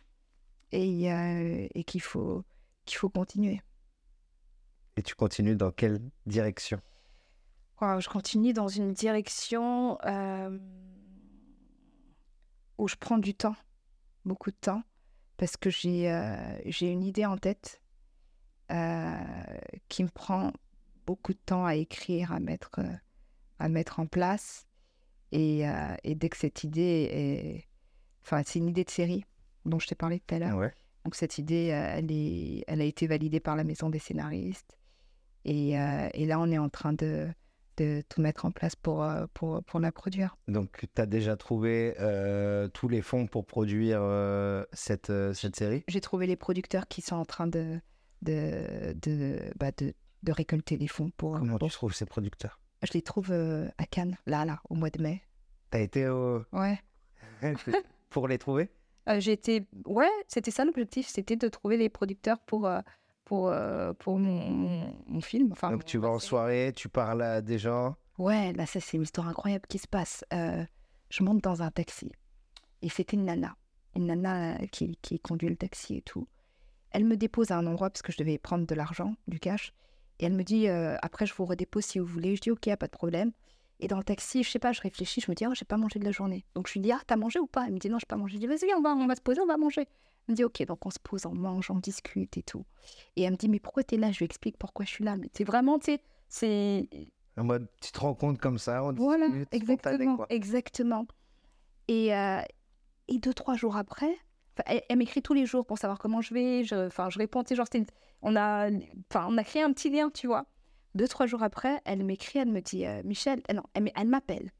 et, 0.71 1.11
euh, 1.13 1.67
et 1.75 1.83
qu'il 1.83 2.01
faut, 2.01 2.43
qu'il 2.85 2.97
faut 2.97 3.09
continuer. 3.09 3.61
Et 4.97 5.03
tu 5.03 5.13
continues 5.13 5.55
dans 5.55 5.71
quelle 5.71 5.99
direction? 6.25 6.79
Wow, 7.81 7.99
je 7.99 8.07
continue 8.09 8.53
dans 8.53 8.69
une 8.69 8.93
direction 8.93 9.97
euh, 10.05 10.57
où 12.77 12.87
je 12.87 12.95
prends 12.95 13.17
du 13.17 13.33
temps, 13.35 13.55
beaucoup 14.23 14.51
de 14.51 14.55
temps, 14.55 14.81
parce 15.37 15.57
que 15.57 15.69
j'ai 15.69 16.11
euh, 16.11 16.35
j'ai 16.65 16.89
une 16.89 17.03
idée 17.03 17.25
en 17.25 17.37
tête 17.37 17.81
euh, 18.71 19.15
qui 19.89 20.03
me 20.03 20.09
prend 20.09 20.51
beaucoup 21.05 21.33
de 21.33 21.39
temps 21.45 21.65
à 21.65 21.75
écrire, 21.75 22.31
à 22.31 22.39
mettre, 22.39 22.79
euh, 22.79 22.95
à 23.59 23.69
mettre 23.69 23.99
en 23.99 24.07
place. 24.07 24.67
Et, 25.31 25.67
euh, 25.67 25.95
et 26.03 26.15
dès 26.15 26.29
que 26.29 26.37
cette 26.37 26.63
idée 26.63 27.09
est... 27.11 27.67
Enfin, 28.23 28.41
c'est 28.45 28.59
une 28.59 28.69
idée 28.69 28.83
de 28.83 28.89
série 28.89 29.23
dont 29.65 29.77
je 29.77 29.87
t'ai 29.87 29.95
parlé 29.95 30.19
tout 30.19 30.33
à 30.33 30.39
l'heure. 30.39 30.57
Ouais. 30.57 30.73
Donc 31.03 31.15
cette 31.15 31.37
idée, 31.37 31.65
elle, 31.65 32.11
est, 32.11 32.63
elle 32.67 32.81
a 32.81 32.85
été 32.85 33.05
validée 33.05 33.39
par 33.39 33.55
la 33.55 33.63
maison 33.63 33.89
des 33.89 33.99
scénaristes. 33.99 34.77
Et, 35.43 35.79
euh, 35.79 36.09
et 36.13 36.25
là, 36.25 36.39
on 36.39 36.49
est 36.49 36.57
en 36.57 36.69
train 36.69 36.93
de, 36.93 37.27
de 37.77 38.01
tout 38.09 38.21
mettre 38.21 38.45
en 38.45 38.51
place 38.51 38.75
pour, 38.75 39.03
euh, 39.03 39.25
pour, 39.33 39.63
pour 39.63 39.79
la 39.79 39.91
produire. 39.91 40.35
Donc, 40.47 40.85
tu 40.93 41.01
as 41.01 41.05
déjà 41.05 41.35
trouvé 41.35 41.95
euh, 41.99 42.67
tous 42.69 42.87
les 42.87 43.01
fonds 43.01 43.27
pour 43.27 43.45
produire 43.45 43.99
euh, 44.01 44.63
cette, 44.73 45.11
cette 45.33 45.55
série? 45.55 45.83
J'ai 45.87 46.01
trouvé 46.01 46.27
les 46.27 46.35
producteurs 46.35 46.87
qui 46.87 47.01
sont 47.01 47.15
en 47.15 47.25
train 47.25 47.47
de, 47.47 47.79
de, 48.21 48.93
de, 49.01 49.39
bah, 49.57 49.71
de, 49.77 49.93
de 50.23 50.31
récolter 50.31 50.77
les 50.77 50.87
fonds 50.87 51.11
pour... 51.17 51.37
Comment 51.39 51.57
pour- 51.57 51.69
tu 51.69 51.73
trouves 51.75 51.93
ces 51.93 52.05
producteurs? 52.05 52.59
Je 52.83 52.93
les 52.93 53.01
trouve 53.01 53.31
euh, 53.31 53.67
à 53.77 53.85
Cannes, 53.85 54.17
là, 54.25 54.45
là, 54.45 54.61
au 54.69 54.75
mois 54.75 54.89
de 54.89 55.01
mai. 55.01 55.21
T'as 55.71 55.79
été 55.79 56.07
au... 56.07 56.43
Ouais. 56.51 56.79
pour 58.09 58.27
les 58.27 58.37
trouver? 58.37 58.69
J'ai 59.19 59.33
été... 59.33 59.67
Ouais, 59.85 60.09
c'était 60.27 60.51
ça 60.51 60.65
l'objectif, 60.65 61.07
c'était 61.07 61.35
de 61.35 61.47
trouver 61.47 61.77
les 61.77 61.89
producteurs 61.89 62.39
pour, 62.39 62.67
pour, 63.25 63.49
euh, 63.49 63.93
pour 63.93 64.17
mon, 64.17 64.49
mon- 64.49 64.93
mon 65.07 65.21
film. 65.21 65.51
Enfin, 65.51 65.71
Donc 65.71 65.83
tu 65.85 65.97
vas 65.97 66.09
en 66.09 66.19
soirée, 66.19 66.71
tu 66.75 66.87
parles 66.89 67.21
à 67.23 67.41
des 67.41 67.57
gens. 67.57 67.95
Ouais, 68.17 68.53
là, 68.53 68.65
ça, 68.65 68.79
c'est 68.79 68.95
une 68.97 69.03
histoire 69.03 69.27
incroyable 69.27 69.65
qui 69.67 69.77
se 69.79 69.87
passe. 69.87 70.23
Euh, 70.33 70.63
je 71.09 71.23
monte 71.23 71.41
dans 71.43 71.61
un 71.61 71.71
taxi. 71.71 72.11
Et 72.81 72.89
c'était 72.89 73.17
une 73.17 73.25
nana. 73.25 73.55
Une 73.95 74.05
nana 74.07 74.55
euh, 74.55 74.67
qui, 74.67 74.97
qui 75.01 75.19
conduit 75.19 75.49
le 75.49 75.55
taxi 75.57 75.97
et 75.97 76.01
tout. 76.01 76.27
Elle 76.91 77.03
me 77.03 77.17
dépose 77.17 77.51
à 77.51 77.57
un 77.57 77.67
endroit 77.67 77.89
parce 77.89 78.01
que 78.01 78.11
je 78.13 78.17
devais 78.17 78.37
prendre 78.37 78.65
de 78.65 78.75
l'argent, 78.75 79.15
du 79.27 79.39
cash. 79.39 79.73
Et 80.19 80.25
elle 80.25 80.33
me 80.33 80.43
dit, 80.43 80.69
euh, 80.69 80.95
après, 81.01 81.25
je 81.25 81.33
vous 81.33 81.45
redépose 81.45 81.83
si 81.83 81.99
vous 81.99 82.05
voulez. 82.05 82.35
Je 82.37 82.41
dis, 82.41 82.51
OK, 82.51 82.73
pas 82.77 82.85
de 82.87 82.91
problème. 82.91 83.31
Et 83.81 83.89
dans 83.89 83.97
le 83.97 84.03
taxi, 84.05 84.43
je 84.43 84.49
sais 84.49 84.59
pas, 84.59 84.71
je 84.71 84.79
réfléchis, 84.81 85.19
je 85.19 85.29
me 85.29 85.35
dis, 85.35 85.45
oh, 85.45 85.53
j'ai 85.53 85.65
pas 85.65 85.75
mangé 85.75 85.99
de 85.99 86.05
la 86.05 86.11
journée. 86.11 86.45
Donc 86.55 86.67
je 86.69 86.73
lui 86.73 86.79
dis, 86.79 86.93
ah, 86.93 87.01
t'as 87.05 87.17
mangé 87.17 87.39
ou 87.39 87.47
pas? 87.47 87.65
Elle 87.67 87.73
me 87.73 87.79
dit, 87.79 87.89
non, 87.89 87.99
j'ai 87.99 88.05
pas 88.05 88.15
mangé. 88.15 88.35
Je 88.35 88.39
dis, 88.39 88.47
vas-y, 88.47 88.73
on 88.77 88.81
va, 88.81 88.91
on 88.95 89.07
va 89.07 89.15
se 89.15 89.21
poser, 89.21 89.41
on 89.41 89.45
va 89.45 89.57
manger. 89.57 89.85
Elle 90.27 90.33
me 90.33 90.35
dit, 90.35 90.43
OK, 90.43 90.63
donc 90.65 90.85
on 90.85 90.89
se 90.89 90.99
pose, 91.01 91.25
on 91.25 91.35
mange, 91.35 91.69
on 91.69 91.79
discute 91.79 92.37
et 92.37 92.43
tout. 92.43 92.65
Et 93.15 93.23
elle 93.23 93.31
me 93.31 93.37
dit, 93.37 93.47
mais 93.49 93.59
pourquoi 93.59 93.83
t'es 93.83 93.97
là? 93.97 94.11
Je 94.11 94.19
lui 94.19 94.25
explique 94.25 94.57
pourquoi 94.57 94.85
je 94.85 94.91
suis 94.91 95.03
là. 95.03 95.17
Mais 95.17 95.29
c'est 95.33 95.43
vraiment, 95.43 95.77
tu 95.79 95.91
sais, 95.93 96.01
c'est 96.27 96.89
En 97.37 97.43
mode, 97.43 97.67
tu 97.81 97.91
te 97.91 97.99
rends 97.99 98.15
compte 98.15 98.39
comme 98.39 98.57
ça, 98.57 98.83
on 98.83 98.93
voilà, 98.93 99.27
discute, 99.27 99.53
exactement, 99.53 100.15
quoi. 100.15 100.25
exactement. 100.29 101.05
Et, 101.87 102.15
euh, 102.15 102.41
et 103.07 103.19
deux, 103.19 103.33
trois 103.33 103.55
jours 103.55 103.77
après, 103.77 104.17
elle, 104.65 104.81
elle 104.89 104.97
m'écrit 104.97 105.21
tous 105.21 105.33
les 105.33 105.45
jours 105.45 105.65
pour 105.65 105.77
savoir 105.77 105.99
comment 105.99 106.21
je 106.21 106.33
vais. 106.33 106.63
Je, 106.63 106.87
enfin, 106.87 107.09
je 107.09 107.19
réponds, 107.19 107.43
tu 107.43 107.49
sais, 107.49 107.55
genre, 107.55 107.67
on 108.21 108.35
a, 108.35 108.69
enfin, 109.11 109.27
on 109.29 109.37
a 109.37 109.43
créé 109.43 109.61
un 109.61 109.71
petit 109.73 109.89
lien, 109.89 110.09
tu 110.09 110.27
vois. 110.27 110.45
Deux, 110.95 111.07
trois 111.07 111.27
jours 111.27 111.43
après, 111.43 111.81
elle 111.85 112.03
m'écrit, 112.03 112.39
elle 112.39 112.51
me 112.51 112.61
dit, 112.61 112.85
euh, 112.85 113.03
Michel, 113.03 113.41
euh, 113.51 113.53
non, 113.53 113.63
elle, 113.73 113.91
elle 113.95 114.07
m'appelle. 114.07 114.51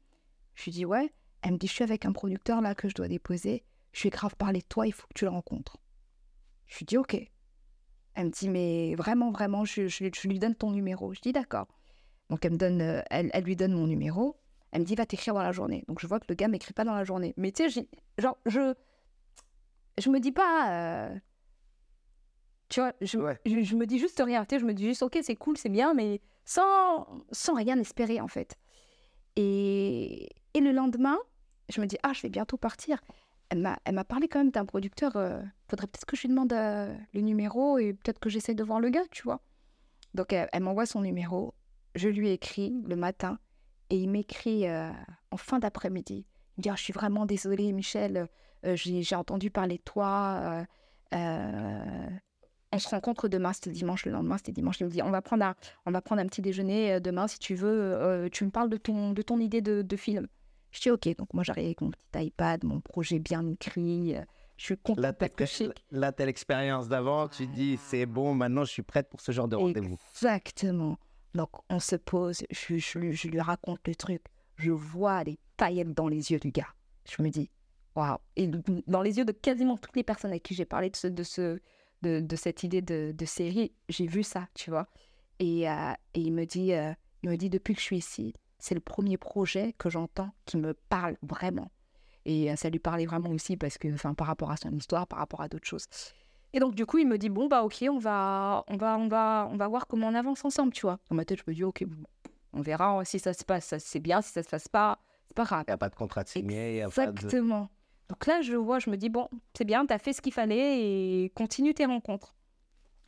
Je 0.54 0.64
lui 0.64 0.72
dis, 0.72 0.84
ouais. 0.84 1.12
Elle 1.42 1.52
me 1.52 1.58
dit, 1.58 1.66
je 1.66 1.72
suis 1.72 1.84
avec 1.84 2.04
un 2.04 2.12
producteur 2.12 2.60
là 2.60 2.74
que 2.74 2.88
je 2.88 2.94
dois 2.94 3.08
déposer. 3.08 3.64
Je 3.96 4.02
lui 4.02 4.08
ai 4.08 4.10
grave 4.10 4.36
parlé 4.36 4.60
de 4.60 4.66
toi, 4.66 4.86
il 4.86 4.92
faut 4.92 5.06
que 5.06 5.14
tu 5.14 5.24
le 5.24 5.30
rencontres. 5.30 5.78
Je 6.66 6.76
lui 6.76 6.84
dis, 6.84 6.98
ok. 6.98 7.16
Elle 8.12 8.26
me 8.26 8.30
dit, 8.30 8.50
mais 8.50 8.94
vraiment, 8.94 9.30
vraiment, 9.30 9.64
je, 9.64 9.86
je- 9.88 10.04
je 10.14 10.28
lui 10.28 10.38
donne 10.38 10.54
ton 10.54 10.70
numéro. 10.70 11.14
Je 11.14 11.20
dis, 11.22 11.32
d'accord. 11.32 11.66
Donc, 12.28 12.44
elle, 12.44 12.52
me 12.52 12.58
donne, 12.58 12.82
euh, 12.82 13.00
elle, 13.08 13.30
elle 13.32 13.44
lui 13.44 13.56
donne 13.56 13.72
mon 13.72 13.86
numéro. 13.86 14.36
Elle 14.72 14.82
me 14.82 14.84
dit, 14.84 14.96
va 14.96 15.06
t'écrire 15.06 15.32
dans 15.32 15.42
la 15.42 15.52
journée. 15.52 15.82
Donc, 15.88 15.98
je 16.00 16.06
vois 16.06 16.20
que 16.20 16.26
le 16.28 16.34
gars 16.34 16.46
m'écrit 16.46 16.74
pas 16.74 16.84
dans 16.84 16.92
la 16.94 17.04
journée. 17.04 17.32
Mais 17.38 17.52
tu 17.52 17.70
sais, 17.70 17.88
genre, 18.18 18.36
je, 18.44 18.74
je 19.98 20.10
me 20.10 20.20
dis 20.20 20.32
pas. 20.32 20.70
euh, 21.08 21.18
tu 22.68 22.80
vois, 22.80 22.92
je, 23.00 23.16
Ouais. 23.16 23.38
je, 23.46 23.62
je 23.62 23.76
me 23.76 23.86
dis 23.86 23.98
juste 23.98 24.20
rien. 24.22 24.44
Tu 24.44 24.56
sais, 24.56 24.60
je 24.60 24.66
me 24.66 24.74
dis 24.74 24.84
juste, 24.84 25.02
ok, 25.02 25.18
c'est 25.22 25.36
cool, 25.36 25.56
c'est 25.56 25.70
bien, 25.70 25.94
mais 25.94 26.20
sans, 26.44 27.06
sans 27.32 27.54
rien 27.54 27.78
espérer, 27.78 28.20
en 28.20 28.28
fait. 28.28 28.56
Et, 29.36 30.28
et 30.52 30.60
le 30.60 30.72
lendemain, 30.72 31.16
je 31.70 31.80
me 31.80 31.86
dis, 31.86 31.96
ah, 32.02 32.12
je 32.12 32.20
vais 32.20 32.28
bientôt 32.28 32.58
partir. 32.58 33.00
Elle 33.48 33.60
m'a, 33.60 34.04
parlé 34.04 34.28
quand 34.28 34.40
même 34.40 34.50
d'un 34.50 34.64
producteur. 34.64 35.16
euh, 35.16 35.40
faudrait 35.68 35.86
peut-être 35.86 36.04
que 36.04 36.16
je 36.16 36.22
lui 36.22 36.28
demande 36.28 36.52
euh, 36.52 36.94
le 37.14 37.20
numéro 37.20 37.78
et 37.78 37.92
peut-être 37.92 38.18
que 38.18 38.28
j'essaie 38.28 38.54
de 38.54 38.64
voir 38.64 38.80
le 38.80 38.90
gars, 38.90 39.04
tu 39.10 39.22
vois. 39.22 39.40
Donc, 40.14 40.32
elle, 40.32 40.48
m'envoie 40.60 40.86
son 40.86 41.00
numéro. 41.00 41.54
Je 41.94 42.08
lui 42.08 42.30
écris 42.30 42.82
le 42.86 42.96
matin 42.96 43.38
et 43.90 43.96
il 43.98 44.08
m'écrit 44.10 44.66
euh, 44.66 44.90
en 45.30 45.36
fin 45.36 45.58
d'après-midi. 45.58 46.26
Il 46.56 46.60
me 46.60 46.62
dit, 46.62 46.70
Ah, 46.70 46.74
je 46.76 46.82
suis 46.82 46.92
vraiment 46.92 47.26
désolée, 47.26 47.72
Michel. 47.72 48.28
euh, 48.64 48.76
j'ai, 48.76 49.14
entendu 49.14 49.50
parler 49.50 49.78
de 49.78 49.82
toi. 49.82 50.66
on 51.12 52.78
se 52.78 52.88
rencontre 52.88 53.28
demain, 53.28 53.52
c'était 53.52 53.70
dimanche, 53.70 54.06
le 54.06 54.12
lendemain, 54.12 54.38
c'était 54.38 54.52
dimanche. 54.52 54.80
Il 54.80 54.86
me 54.86 54.90
dit, 54.90 55.02
on 55.02 55.10
va 55.10 55.22
prendre 55.22 55.44
un, 55.44 55.54
on 55.86 55.92
va 55.92 56.00
prendre 56.00 56.20
un 56.20 56.26
petit 56.26 56.42
déjeuner 56.42 57.00
demain, 57.00 57.28
si 57.28 57.38
tu 57.38 57.54
veux. 57.54 58.28
tu 58.32 58.44
me 58.44 58.50
parles 58.50 58.70
de 58.70 58.76
ton, 58.76 59.12
de 59.12 59.22
ton 59.22 59.38
idée 59.38 59.60
de 59.60 59.96
film. 59.96 60.26
Je 60.72 60.80
dis, 60.80 60.90
OK. 60.90 61.08
Donc, 61.16 61.32
moi, 61.32 61.42
j'arrive 61.44 61.66
avec 61.66 61.80
mon 61.80 61.90
petit 61.90 62.26
iPad, 62.26 62.64
mon 62.64 62.80
projet 62.80 63.18
bien 63.18 63.46
écrit. 63.46 64.14
euh, 64.16 64.22
je 64.56 64.64
suis 64.64 64.76
contente 64.78 65.02
Là, 65.02 65.12
là, 65.90 66.12
t'as 66.12 66.24
l'expérience 66.24 66.88
d'avant, 66.88 67.28
tu 67.28 67.46
dis, 67.46 67.76
c'est 67.76 68.06
bon, 68.06 68.34
maintenant 68.34 68.64
je 68.64 68.72
suis 68.72 68.82
prête 68.82 69.08
pour 69.10 69.20
ce 69.20 69.30
genre 69.32 69.48
de 69.48 69.56
rendez-vous. 69.56 69.98
Exactement. 70.14 70.96
Donc, 71.34 71.50
on 71.68 71.78
se 71.78 71.96
pose, 71.96 72.42
je, 72.50 72.78
je 72.78 72.98
lui- 72.98 73.12
je 73.12 73.28
lui 73.28 73.40
raconte 73.40 73.86
le 73.86 73.94
truc. 73.94 74.22
Je 74.56 74.70
vois 74.70 75.24
des 75.24 75.38
paillettes 75.58 75.92
dans 75.92 76.08
les 76.08 76.32
yeux 76.32 76.38
du 76.38 76.50
gars. 76.50 76.72
Je 77.06 77.22
me 77.22 77.28
dis, 77.28 77.50
waouh. 77.94 78.16
Et 78.36 78.50
dans 78.86 79.02
les 79.02 79.18
yeux 79.18 79.26
de 79.26 79.32
quasiment 79.32 79.76
toutes 79.76 79.96
les 79.96 80.02
personnes 80.02 80.30
avec 80.30 80.42
qui 80.42 80.54
j'ai 80.54 80.64
parlé 80.64 80.88
de, 80.88 80.96
ce, 80.96 81.06
de, 81.08 81.22
ce, 81.22 81.58
de, 82.02 82.20
de 82.20 82.36
cette 82.36 82.62
idée 82.62 82.80
de, 82.80 83.12
de 83.14 83.24
série, 83.26 83.72
j'ai 83.90 84.06
vu 84.06 84.22
ça, 84.22 84.48
tu 84.54 84.70
vois. 84.70 84.88
Et, 85.38 85.68
euh, 85.68 85.92
et 86.14 86.20
il, 86.20 86.32
me 86.32 86.46
dit, 86.46 86.72
euh, 86.72 86.94
il 87.22 87.28
me 87.28 87.36
dit, 87.36 87.50
depuis 87.50 87.74
que 87.74 87.80
je 87.80 87.84
suis 87.84 87.98
ici, 87.98 88.32
c'est 88.58 88.74
le 88.74 88.80
premier 88.80 89.16
projet 89.16 89.74
que 89.78 89.90
j'entends 89.90 90.30
qui 90.44 90.56
me 90.56 90.74
parle 90.88 91.16
vraiment. 91.22 91.70
Et 92.24 92.50
euh, 92.50 92.56
ça 92.56 92.70
lui 92.70 92.78
parlait 92.78 93.06
vraiment 93.06 93.30
aussi 93.30 93.56
parce 93.56 93.78
que, 93.78 93.92
enfin, 93.94 94.14
par 94.14 94.26
rapport 94.26 94.50
à 94.50 94.56
son 94.56 94.70
histoire, 94.72 95.06
par 95.06 95.20
rapport 95.20 95.42
à 95.42 95.48
d'autres 95.48 95.66
choses. 95.66 95.86
Et 96.52 96.58
donc, 96.58 96.74
du 96.74 96.86
coup, 96.86 96.98
il 96.98 97.06
me 97.06 97.18
dit, 97.18 97.28
bon, 97.28 97.46
bah, 97.46 97.62
ok, 97.62 97.84
on 97.88 97.98
va, 97.98 98.64
on 98.68 98.76
va, 98.76 98.98
on 98.98 99.08
va, 99.08 99.48
on 99.52 99.56
va 99.56 99.68
voir 99.68 99.86
comment 99.86 100.08
on 100.08 100.14
avance 100.14 100.44
ensemble, 100.44 100.72
tu 100.72 100.82
vois. 100.82 100.98
Dans 101.08 101.16
ma 101.16 101.24
tête, 101.24 101.38
je 101.38 101.44
me 101.46 101.54
dis, 101.54 101.62
ok, 101.62 101.84
bon, 101.84 102.04
on 102.52 102.62
verra 102.62 103.04
si 103.04 103.18
ça 103.18 103.32
se 103.32 103.44
passe, 103.44 103.66
ça, 103.66 103.78
c'est 103.78 104.00
bien, 104.00 104.22
si 104.22 104.32
ça 104.32 104.42
se 104.42 104.48
passe 104.48 104.66
pas, 104.66 104.98
c'est 105.28 105.36
pas 105.36 105.44
grave. 105.44 105.64
Il 105.68 105.70
n'y 105.70 105.74
a 105.74 105.78
pas 105.78 105.88
de 105.88 105.94
contrat 105.94 106.24
de 106.24 106.28
signé, 106.28 106.80
de... 106.80 106.86
Exactement. 106.86 107.68
Donc 108.08 108.26
là, 108.26 108.40
je 108.40 108.54
vois, 108.54 108.78
je 108.78 108.90
me 108.90 108.96
dis, 108.96 109.08
bon, 109.08 109.28
c'est 109.54 109.64
bien, 109.64 109.84
t'as 109.86 109.98
fait 109.98 110.12
ce 110.12 110.20
qu'il 110.20 110.32
fallait 110.32 110.80
et 110.80 111.30
continue 111.30 111.74
tes 111.74 111.86
rencontres. 111.86 112.34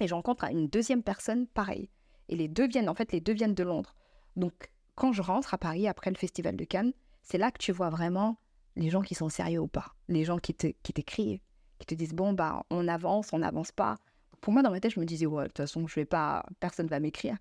Et 0.00 0.06
je 0.06 0.14
rencontre 0.14 0.44
une 0.44 0.68
deuxième 0.68 1.02
personne, 1.02 1.46
pareil. 1.46 1.88
Et 2.28 2.36
les 2.36 2.48
deux 2.48 2.68
viennent, 2.68 2.88
en 2.88 2.94
fait, 2.94 3.12
les 3.12 3.20
deux 3.20 3.32
viennent 3.32 3.54
de 3.54 3.64
Londres. 3.64 3.94
Donc, 4.36 4.70
quand 4.98 5.12
je 5.12 5.22
rentre 5.22 5.54
à 5.54 5.58
Paris 5.58 5.86
après 5.86 6.10
le 6.10 6.16
Festival 6.16 6.56
de 6.56 6.64
Cannes, 6.64 6.92
c'est 7.22 7.38
là 7.38 7.52
que 7.52 7.58
tu 7.58 7.70
vois 7.70 7.88
vraiment 7.88 8.36
les 8.74 8.90
gens 8.90 9.00
qui 9.00 9.14
sont 9.14 9.28
sérieux 9.28 9.60
ou 9.60 9.68
pas. 9.68 9.94
Les 10.08 10.24
gens 10.24 10.38
qui 10.38 10.54
te, 10.54 10.66
qui 10.82 10.92
t'écrivent, 10.92 11.38
qui 11.78 11.86
te 11.86 11.94
disent, 11.94 12.14
bon, 12.14 12.32
bah, 12.32 12.64
on 12.70 12.88
avance, 12.88 13.32
on 13.32 13.38
n'avance 13.38 13.70
pas. 13.70 13.96
Pour 14.40 14.52
moi, 14.52 14.62
dans 14.62 14.72
ma 14.72 14.80
tête, 14.80 14.92
je 14.92 15.00
me 15.00 15.04
disais, 15.04 15.26
ouais, 15.26 15.44
de 15.44 15.48
toute 15.48 15.58
façon, 15.58 15.86
je 15.86 15.94
vais 15.94 16.04
pas, 16.04 16.44
personne 16.58 16.88
va 16.88 16.98
m'écrire. 16.98 17.36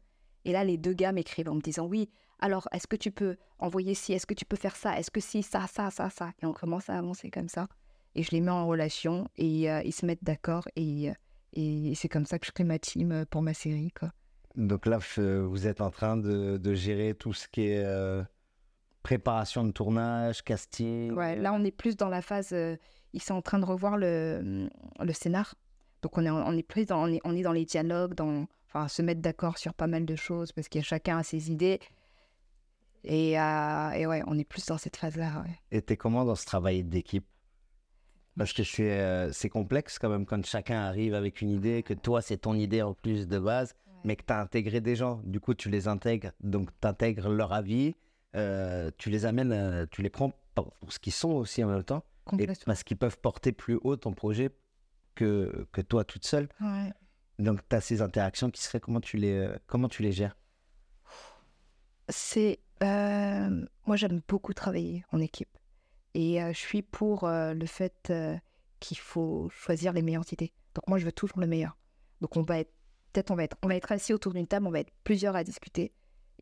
Et 0.45 0.51
là, 0.51 0.63
les 0.63 0.77
deux 0.77 0.93
gars 0.93 1.11
m'écrivent 1.11 1.49
en 1.49 1.55
me 1.55 1.61
disant, 1.61 1.87
oui, 1.87 2.09
alors, 2.39 2.67
est-ce 2.73 2.85
que 2.85 2.95
tu 2.95 3.09
peux 3.09 3.37
envoyer 3.57 3.95
ci, 3.95 4.13
est-ce 4.13 4.27
que 4.27 4.35
tu 4.35 4.45
peux 4.45 4.55
faire 4.55 4.75
ça, 4.75 4.99
est-ce 4.99 5.09
que 5.09 5.19
si, 5.19 5.41
ça, 5.41 5.65
ça, 5.65 5.89
ça, 5.89 6.11
ça? 6.11 6.33
Et 6.43 6.45
on 6.45 6.53
commence 6.53 6.91
à 6.91 6.97
avancer 6.97 7.31
comme 7.31 7.49
ça. 7.49 7.67
Et 8.13 8.21
je 8.21 8.29
les 8.31 8.41
mets 8.41 8.51
en 8.51 8.67
relation 8.67 9.27
et 9.35 9.71
euh, 9.71 9.81
ils 9.83 9.93
se 9.93 10.05
mettent 10.05 10.23
d'accord. 10.23 10.67
Et, 10.75 11.09
euh, 11.09 11.13
et 11.53 11.95
c'est 11.95 12.07
comme 12.07 12.25
ça 12.25 12.37
que 12.37 12.45
je 12.45 12.51
crée 12.51 12.63
ma 12.63 12.77
team 12.77 13.25
pour 13.31 13.41
ma 13.41 13.55
série, 13.55 13.91
quoi. 13.91 14.11
Donc 14.57 14.85
là, 14.87 14.97
f- 14.97 15.21
vous 15.21 15.67
êtes 15.67 15.81
en 15.81 15.91
train 15.91 16.17
de, 16.17 16.57
de 16.57 16.73
gérer 16.73 17.13
tout 17.13 17.31
ce 17.31 17.47
qui 17.47 17.67
est 17.67 17.83
euh, 17.85 18.23
préparation 19.03 19.63
de 19.63 19.71
tournage, 19.71 20.43
casting. 20.43 21.13
Ouais, 21.13 21.35
là, 21.35 21.53
on 21.53 21.63
est 21.63 21.71
plus 21.71 21.95
dans 21.95 22.09
la 22.09 22.21
phase. 22.21 22.51
euh, 22.53 22.75
ils 23.13 23.21
sont 23.21 23.35
en 23.35 23.41
train 23.41 23.59
de 23.59 23.65
revoir 23.65 23.97
le, 23.97 24.67
le 24.99 25.13
scénar. 25.13 25.55
Donc, 26.01 26.17
on 26.17 26.25
est, 26.25 26.29
on 26.29 26.51
est 26.51 26.63
plus 26.63 26.87
dans, 26.87 27.03
on 27.03 27.07
est, 27.07 27.21
on 27.23 27.35
est 27.35 27.43
dans 27.43 27.51
les 27.53 27.65
dialogues, 27.65 28.15
dans, 28.15 28.47
enfin, 28.67 28.87
se 28.87 29.01
mettre 29.01 29.21
d'accord 29.21 29.57
sur 29.57 29.73
pas 29.73 29.87
mal 29.87 30.05
de 30.05 30.15
choses 30.15 30.51
parce 30.51 30.67
a 30.67 30.81
chacun 30.81 31.19
a 31.19 31.23
ses 31.23 31.51
idées. 31.51 31.79
Et, 33.03 33.39
euh, 33.39 33.91
et 33.91 34.07
ouais, 34.07 34.23
on 34.25 34.37
est 34.37 34.43
plus 34.43 34.65
dans 34.65 34.77
cette 34.77 34.97
phase-là. 34.97 35.43
Ouais. 35.45 35.55
Et 35.71 35.81
t'es 35.83 35.97
comment 35.97 36.25
dans 36.25 36.35
ce 36.35 36.45
travail 36.45 36.83
d'équipe? 36.83 37.25
Parce 38.37 38.53
que 38.53 38.63
c'est 38.63 38.99
euh, 38.99 39.31
c'est 39.31 39.49
complexe 39.49 39.97
quand 39.97 40.09
même 40.09 40.25
quand 40.25 40.45
chacun 40.45 40.81
arrive 40.81 41.15
avec 41.15 41.41
une 41.41 41.49
idée, 41.49 41.81
que 41.81 41.95
toi 41.95 42.21
c'est 42.21 42.37
ton 42.37 42.53
idée 42.53 42.83
en 42.83 42.93
plus 42.93 43.27
de 43.27 43.39
base, 43.39 43.73
mais 44.03 44.15
que 44.15 44.23
tu 44.25 44.33
as 44.33 44.41
intégré 44.41 44.81
des 44.81 44.95
gens. 44.95 45.21
Du 45.23 45.39
coup, 45.39 45.53
tu 45.53 45.69
les 45.69 45.87
intègres, 45.87 46.31
donc 46.41 46.69
tu 46.81 46.87
intègres 46.87 47.29
leur 47.29 47.53
avis, 47.53 47.95
euh, 48.35 48.91
tu 48.97 49.09
les 49.09 49.25
amènes, 49.25 49.51
euh, 49.51 49.85
tu 49.89 50.01
les 50.01 50.09
prends 50.09 50.31
pour 50.55 50.73
ce 50.89 50.99
qu'ils 50.99 51.13
sont 51.13 51.31
aussi 51.31 51.63
en 51.63 51.67
même 51.67 51.83
temps, 51.83 52.03
et 52.39 52.47
parce 52.65 52.83
qu'ils 52.83 52.97
peuvent 52.97 53.19
porter 53.19 53.51
plus 53.51 53.79
haut 53.83 53.95
ton 53.95 54.13
projet 54.13 54.49
que, 55.15 55.67
que 55.71 55.81
toi 55.81 56.03
toute 56.03 56.25
seule. 56.25 56.49
Ouais. 56.61 56.91
Donc 57.39 57.59
tu 57.69 57.75
as 57.75 57.81
ces 57.81 58.01
interactions 58.01 58.49
qui 58.49 58.61
seraient 58.61 58.79
comment 58.79 59.01
tu 59.01 59.17
les, 59.17 59.33
euh, 59.33 59.57
comment 59.67 59.87
tu 59.87 60.03
les 60.03 60.11
gères? 60.11 60.35
C'est. 62.09 62.59
euh, 62.83 63.65
moi, 63.85 63.95
j'aime 63.95 64.21
beaucoup 64.27 64.53
travailler 64.53 65.03
en 65.11 65.19
équipe. 65.19 65.49
Et 66.13 66.41
euh, 66.41 66.53
je 66.53 66.57
suis 66.57 66.81
pour 66.81 67.25
euh, 67.25 67.53
le 67.53 67.65
fait 67.65 68.11
qu'il 68.79 68.97
faut 68.97 69.49
choisir 69.49 69.93
les 69.93 70.01
meilleures 70.01 70.31
idées. 70.31 70.53
Donc, 70.73 70.87
moi, 70.87 70.97
je 70.97 71.05
veux 71.05 71.11
toujours 71.11 71.39
le 71.39 71.47
meilleur. 71.47 71.77
Donc, 72.21 72.37
on 72.37 72.43
va 72.43 72.59
être. 72.59 72.71
Peut-être 73.17 73.31
on 73.31 73.35
va 73.35 73.45
être, 73.45 73.57
on 73.63 73.67
va 73.67 73.75
être 73.75 73.91
assis 73.91 74.13
autour 74.13 74.31
d'une 74.35 74.45
table, 74.45 74.67
on 74.67 74.69
va 74.69 74.81
être 74.81 74.91
plusieurs 75.03 75.35
à 75.35 75.43
discuter. 75.43 75.91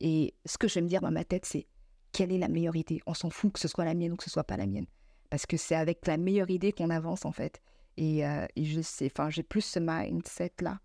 Et 0.02 0.34
ce 0.46 0.58
que 0.58 0.68
je 0.68 0.76
vais 0.76 0.82
me 0.82 0.90
dire 0.90 1.00
dans 1.00 1.10
ma 1.10 1.24
tête, 1.24 1.46
c'est 1.46 1.68
quelle 2.12 2.34
est 2.34 2.38
la 2.38 2.50
meilleure 2.50 2.76
idée? 2.76 3.00
On 3.06 3.14
s'en 3.14 3.30
fout 3.30 3.54
que 3.54 3.60
ce 3.62 3.70
soit 3.70 3.86
la 3.86 3.94
mienne 3.94 4.12
ou 4.12 4.18
que 4.18 4.26
ce 4.26 4.30
soit 4.30 4.44
pas 4.44 4.58
la 4.58 4.66
mienne. 4.66 4.86
Parce 5.30 5.46
que 5.46 5.56
c'est 5.56 5.76
avec 5.76 6.06
la 6.06 6.18
meilleure 6.18 6.50
idée 6.50 6.74
qu'on 6.74 6.90
avance, 6.90 7.24
en 7.24 7.32
fait. 7.32 7.62
Et, 7.96 8.28
euh, 8.28 8.46
et 8.58 8.66
je 8.66 8.82
sais, 8.82 9.06
enfin, 9.06 9.30
j'ai 9.30 9.42
plus 9.42 9.62
ce 9.62 9.80
mindset-là 9.80 10.82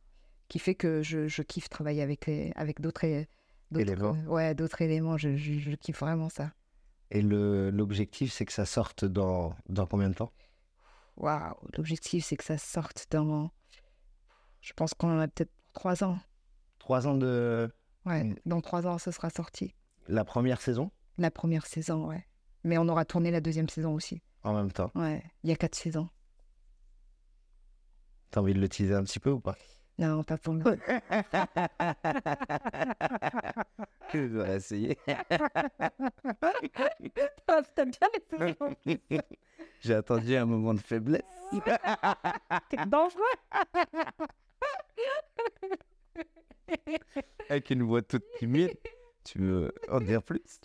qui 0.46 0.60
fait 0.60 0.76
que 0.76 1.02
je, 1.02 1.26
je 1.26 1.42
kiffe 1.42 1.68
travailler 1.68 2.02
avec, 2.02 2.26
les- 2.26 2.52
avec 2.54 2.80
d'autres 2.80 3.24
d'autres- 3.72 3.90
Éléments. 3.90 4.14
euh, 4.14 4.26
ouais, 4.28 4.54
d'autres 4.54 4.82
éléments. 4.82 5.16
Je, 5.16 5.34
je, 5.36 5.54
je 5.58 5.72
kiffe 5.72 5.98
vraiment 5.98 6.28
ça. 6.28 6.52
Et 7.10 7.20
l'objectif, 7.20 8.32
c'est 8.32 8.46
que 8.46 8.52
ça 8.52 8.64
sorte 8.64 9.04
dans, 9.04 9.56
dans 9.68 9.86
combien 9.86 10.08
de 10.10 10.14
temps? 10.14 10.30
Waouh, 11.16 11.56
l'objectif, 11.76 12.26
c'est 12.26 12.36
que 12.36 12.44
ça 12.44 12.58
sorte 12.58 13.08
dans. 13.10 13.50
Je 14.60 14.72
pense 14.72 14.94
qu'on 14.94 15.16
en 15.16 15.18
a 15.18 15.26
peut-être 15.26 15.50
trois 15.72 16.04
ans. 16.04 16.18
Trois 16.78 17.06
ans 17.06 17.14
de. 17.16 17.70
Ouais, 18.06 18.34
dans 18.46 18.60
trois 18.60 18.86
ans, 18.86 18.98
ce 18.98 19.10
sera 19.10 19.30
sorti. 19.30 19.74
la 20.08 20.24
première 20.24 20.60
saison? 20.60 20.90
La 21.18 21.30
première 21.30 21.66
saison, 21.66 22.08
ouais. 22.08 22.24
Mais 22.64 22.78
on 22.78 22.88
aura 22.88 23.04
tourné 23.04 23.30
la 23.30 23.40
deuxième 23.40 23.68
saison 23.68 23.94
aussi. 23.94 24.22
en 24.42 24.54
même 24.54 24.72
temps? 24.72 24.90
Ouais, 24.94 25.22
il 25.44 25.50
y 25.50 25.52
a 25.52 25.56
quatre 25.56 25.74
saisons. 25.74 26.08
T'as 28.30 28.40
envie 28.40 28.54
de 28.54 28.60
le 28.60 28.68
teaser 28.68 28.94
un 28.94 29.02
petit 29.04 29.20
peu 29.20 29.30
ou 29.30 29.40
pas? 29.40 29.56
Non, 29.98 30.22
pas 30.22 30.38
pour 30.38 30.54
le 30.54 30.62
Je 34.14 34.18
vais 34.18 34.56
essayer. 34.56 34.98
T'as 35.06 35.24
bien 37.84 38.08
les 38.86 39.00
J'ai 39.80 39.94
attendu 39.94 40.36
un 40.36 40.46
moment 40.46 40.72
de 40.74 40.80
faiblesse. 40.80 41.22
T'es 42.70 42.86
dangereux. 42.86 43.20
Avec 47.48 47.70
une 47.70 47.82
voix 47.82 48.02
toute 48.02 48.24
timide. 48.38 48.76
Tu 49.24 49.38
veux 49.38 49.72
en 49.88 50.00
dire 50.00 50.22
plus? 50.22 50.40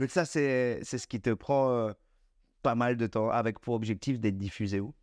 Donc 0.00 0.10
ça, 0.10 0.24
c'est 0.24 0.80
c'est 0.82 0.98
ce 0.98 1.06
qui 1.06 1.20
te 1.20 1.30
prend 1.32 1.70
euh, 1.70 1.92
pas 2.62 2.74
mal 2.74 2.96
de 2.96 3.06
temps, 3.06 3.30
avec 3.30 3.60
pour 3.60 3.74
objectif 3.74 4.18
d'être 4.18 4.36
diffusé 4.38 4.80
où? 4.80 4.94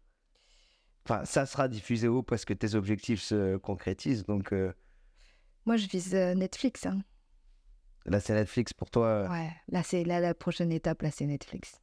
Enfin, 1.06 1.26
ça 1.26 1.46
sera 1.46 1.68
diffusé 1.68 2.08
où 2.08 2.24
parce 2.24 2.46
que 2.46 2.54
tes 2.54 2.76
objectifs 2.76 3.22
se 3.22 3.58
concrétisent. 3.58 4.26
Donc 4.26 4.54
euh, 4.54 4.72
Moi, 5.66 5.78
je 5.78 5.88
vise 5.88 6.14
euh, 6.16 6.34
Netflix. 6.34 6.86
hein. 6.86 7.02
là, 8.06 8.20
c'est 8.20 8.34
Netflix 8.34 8.74
pour 8.74 8.90
toi. 8.90 9.28
Ouais, 9.30 9.50
là, 9.70 9.82
c'est 9.84 10.04
là, 10.04 10.20
la 10.20 10.34
prochaine 10.34 10.72
étape, 10.72 11.02
là, 11.02 11.12
c'est 11.12 11.26
Netflix. 11.26 11.80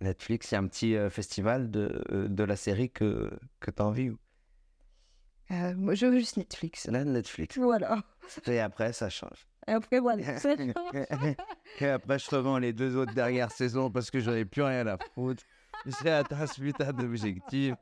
Netflix, 0.00 0.50
il 0.50 0.54
y 0.54 0.56
a 0.56 0.60
un 0.60 0.66
petit 0.66 0.96
euh, 0.96 1.10
festival 1.10 1.70
de, 1.70 2.02
euh, 2.12 2.28
de 2.28 2.44
la 2.44 2.56
série 2.56 2.90
que, 2.90 3.30
que 3.60 3.70
tu 3.70 3.82
as 3.82 3.86
envie. 3.86 4.10
ou- 4.10 4.18
Euh, 5.50 5.74
moi, 5.76 5.94
je 5.94 6.06
veux 6.06 6.18
juste 6.18 6.36
Netflix. 6.36 6.86
Là, 6.86 7.04
Netflix. 7.04 7.58
Voilà. 7.58 8.02
Et 8.46 8.60
après, 8.60 8.92
ça 8.92 9.10
change. 9.10 9.46
Et 9.66 9.72
après, 9.72 9.98
voilà. 9.98 10.22
Et 11.80 11.86
après, 11.86 12.18
je 12.18 12.30
revends 12.30 12.58
les 12.58 12.72
deux 12.72 12.96
autres 12.96 13.14
dernières 13.14 13.50
saisons 13.52 13.90
parce 13.90 14.10
que 14.10 14.20
j'aurais 14.20 14.44
plus 14.44 14.62
rien 14.62 14.86
à 14.86 14.96
foutre. 15.14 15.42
J'ai 16.02 16.10
atteint 16.10 16.46
ce 16.46 16.60
putain 16.60 16.92
d'objectif. 16.92 17.74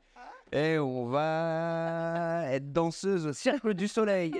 Et 0.51 0.79
on 0.79 1.05
va 1.05 2.45
être 2.51 2.71
danseuse 2.73 3.27
au 3.27 3.33
Cercle 3.33 3.73
du 3.75 3.87
Soleil. 3.87 4.33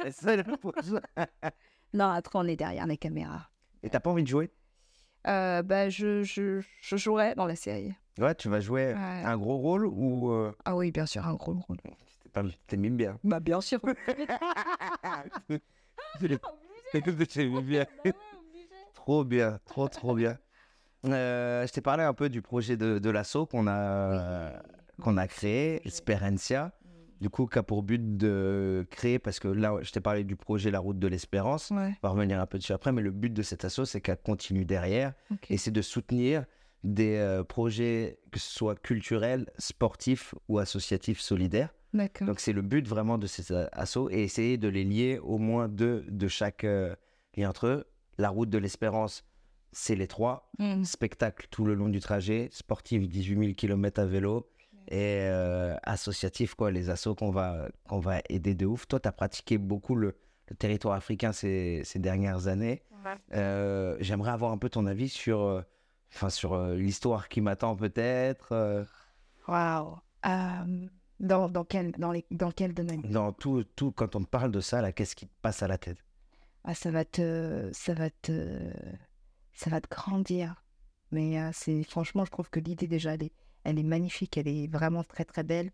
Non, 1.93 2.05
après, 2.09 2.39
on 2.39 2.45
est 2.45 2.55
derrière 2.55 2.87
les 2.87 2.97
caméras. 2.97 3.49
Et 3.83 3.89
t'as 3.89 3.99
pas 3.99 4.09
envie 4.09 4.23
de 4.23 4.27
jouer? 4.27 4.51
Euh, 5.27 5.61
bah, 5.61 5.89
je, 5.89 6.23
je, 6.23 6.61
je 6.81 6.95
jouerai 6.95 7.35
dans 7.35 7.45
la 7.45 7.55
série. 7.55 7.93
Ouais, 8.17 8.35
tu 8.35 8.49
vas 8.49 8.59
jouer 8.61 8.93
Ouais. 8.93 9.21
un 9.23 9.37
gros 9.37 9.57
rôle 9.57 9.85
ou 9.85 10.31
euh, 10.31 10.51
Ah 10.65 10.75
oui, 10.75 10.91
bien 10.91 11.05
sûr, 11.05 11.25
un 11.25 11.33
gros 11.35 11.53
rôle. 11.53 11.77
t'aimes 12.67 12.95
bien 12.97 13.17
Bah, 13.23 13.39
bien 13.39 13.61
sûr. 13.61 13.79
T'aimes 16.19 17.61
bien. 17.61 17.85
Trop 18.93 19.23
bien, 19.23 19.59
trop 19.65 19.87
trop 19.87 20.13
bien. 20.13 20.37
Euh, 21.05 21.65
je 21.65 21.71
t'ai 21.71 21.81
parlé 21.81 22.03
un 22.03 22.13
peu 22.13 22.29
du 22.29 22.41
projet 22.41 22.75
de, 22.77 22.99
de 22.99 23.09
l'assaut 23.09 23.45
qu'on 23.45 23.65
a, 23.67 24.61
qu'on 25.01 25.15
a 25.17 25.27
créé, 25.27 25.81
Esperencia, 25.87 26.71
du 27.21 27.29
coup, 27.29 27.47
qui 27.47 27.59
a 27.59 27.63
pour 27.63 27.83
but 27.83 28.17
de 28.17 28.87
créer, 28.89 29.19
parce 29.19 29.39
que 29.39 29.47
là, 29.47 29.75
je 29.81 29.91
t'ai 29.91 29.99
parlé 29.99 30.23
du 30.23 30.35
projet 30.35 30.71
La 30.71 30.79
Route 30.79 30.99
de 30.99 31.07
l'Espérance, 31.07 31.71
Ouais, 31.71 31.93
on 32.01 32.07
va 32.07 32.13
revenir 32.13 32.39
un 32.39 32.45
peu 32.45 32.57
dessus 32.57 32.73
après, 32.73 32.91
mais 32.91 33.01
le 33.01 33.11
but 33.11 33.33
de 33.33 33.41
cet 33.41 33.65
assaut, 33.65 33.85
c'est 33.85 34.01
qu'elle 34.01 34.21
continue 34.21 34.65
derrière, 34.65 35.13
et 35.49 35.57
c'est 35.57 35.71
de 35.71 35.81
soutenir 35.81 36.45
des 36.83 37.17
euh, 37.17 37.43
projets, 37.43 38.19
que 38.31 38.39
ce 38.39 38.51
soit 38.51 38.79
culturels, 38.79 39.47
sportifs 39.57 40.33
ou 40.47 40.59
associatifs 40.59 41.19
solidaires. 41.19 41.73
Donc 42.25 42.39
c'est 42.39 42.53
le 42.53 42.61
but 42.61 42.87
vraiment 42.87 43.17
de 43.17 43.27
ces 43.27 43.51
euh, 43.51 43.67
assos 43.71 44.09
et 44.11 44.23
essayer 44.23 44.57
de 44.57 44.67
les 44.67 44.83
lier 44.83 45.19
au 45.21 45.37
moins 45.39 45.67
deux 45.67 46.05
de 46.07 46.27
chaque 46.27 46.63
euh, 46.63 46.95
lien 47.35 47.49
entre 47.49 47.67
eux. 47.67 47.85
La 48.17 48.29
route 48.29 48.49
de 48.49 48.57
l'espérance, 48.57 49.25
c'est 49.71 49.95
les 49.95 50.07
trois. 50.07 50.51
Mm. 50.59 50.83
Spectacle 50.83 51.47
tout 51.49 51.65
le 51.65 51.73
long 51.73 51.89
du 51.89 51.99
trajet, 51.99 52.49
sportif 52.51 53.07
18 53.07 53.39
000 53.39 53.53
km 53.55 53.99
à 53.99 54.05
vélo 54.05 54.49
et 54.89 55.19
euh, 55.21 55.75
associatif, 55.83 56.55
quoi, 56.55 56.71
les 56.71 56.89
assos 56.89 57.15
qu'on 57.15 57.31
va, 57.31 57.69
qu'on 57.87 57.99
va 57.99 58.19
aider 58.27 58.55
de 58.55 58.65
ouf. 58.65 58.87
Toi, 58.87 58.99
tu 58.99 59.07
as 59.07 59.11
pratiqué 59.11 59.57
beaucoup 59.57 59.95
le, 59.95 60.15
le 60.47 60.55
territoire 60.55 60.95
africain 60.95 61.31
ces, 61.31 61.81
ces 61.85 61.99
dernières 61.99 62.47
années. 62.47 62.83
Euh, 63.33 63.95
J'aimerais 64.01 64.31
avoir 64.31 64.51
un 64.51 64.57
peu 64.57 64.69
ton 64.69 64.85
avis 64.85 65.09
sur, 65.09 65.41
euh, 65.41 65.61
enfin, 66.13 66.29
sur 66.29 66.59
l'histoire 66.73 67.29
qui 67.29 67.39
m'attend 67.41 67.75
peut-être, 67.75 68.85
Waouh. 69.47 69.97
Dans, 71.19 71.49
dans, 71.49 71.65
quel, 71.65 71.91
dans, 71.93 72.13
les, 72.13 72.25
dans 72.31 72.51
quel 72.51 72.73
domaine? 72.73 73.01
Dans 73.01 73.33
tout, 73.33 73.65
tout, 73.75 73.91
quand 73.91 74.15
on 74.15 74.21
te 74.23 74.29
parle 74.29 74.51
de 74.51 74.61
ça, 74.61 74.81
là, 74.81 74.93
qu'est-ce 74.93 75.15
qui 75.15 75.27
te 75.27 75.33
passe 75.41 75.61
à 75.61 75.67
la 75.67 75.77
tête? 75.77 75.97
Ah, 76.63 76.73
ça 76.73 76.91
va 76.91 77.03
te, 77.03 77.69
ça 77.73 77.93
va 77.93 78.09
te, 78.09 78.71
ça 79.51 79.69
va 79.69 79.81
te 79.81 79.89
grandir. 79.89 80.63
Mais 81.11 81.37
euh, 81.41 81.49
c'est 81.51 81.83
franchement, 81.83 82.23
je 82.23 82.31
trouve 82.31 82.49
que 82.49 82.61
l'idée 82.61 82.87
déjà, 82.87 83.15
elle 83.15 83.23
est, 83.23 83.33
elle 83.63 83.79
est 83.79 83.83
magnifique, 83.83 84.37
elle 84.37 84.47
est 84.47 84.67
vraiment 84.67 85.03
très 85.03 85.25
très 85.25 85.43
belle. 85.43 85.71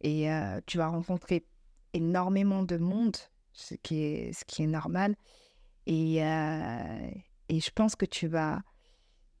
Et 0.00 0.30
euh, 0.30 0.60
tu 0.66 0.78
vas 0.78 0.88
rencontrer 0.88 1.46
énormément 1.92 2.62
de 2.62 2.76
monde, 2.76 3.16
ce 3.52 3.74
qui 3.74 4.02
est, 4.02 4.32
ce 4.32 4.44
qui 4.44 4.62
est 4.62 4.66
normal. 4.66 5.16
Et, 5.86 6.24
euh, 6.24 7.10
et 7.48 7.60
je 7.60 7.70
pense 7.70 7.96
que 7.96 8.06
tu 8.06 8.26
vas. 8.26 8.62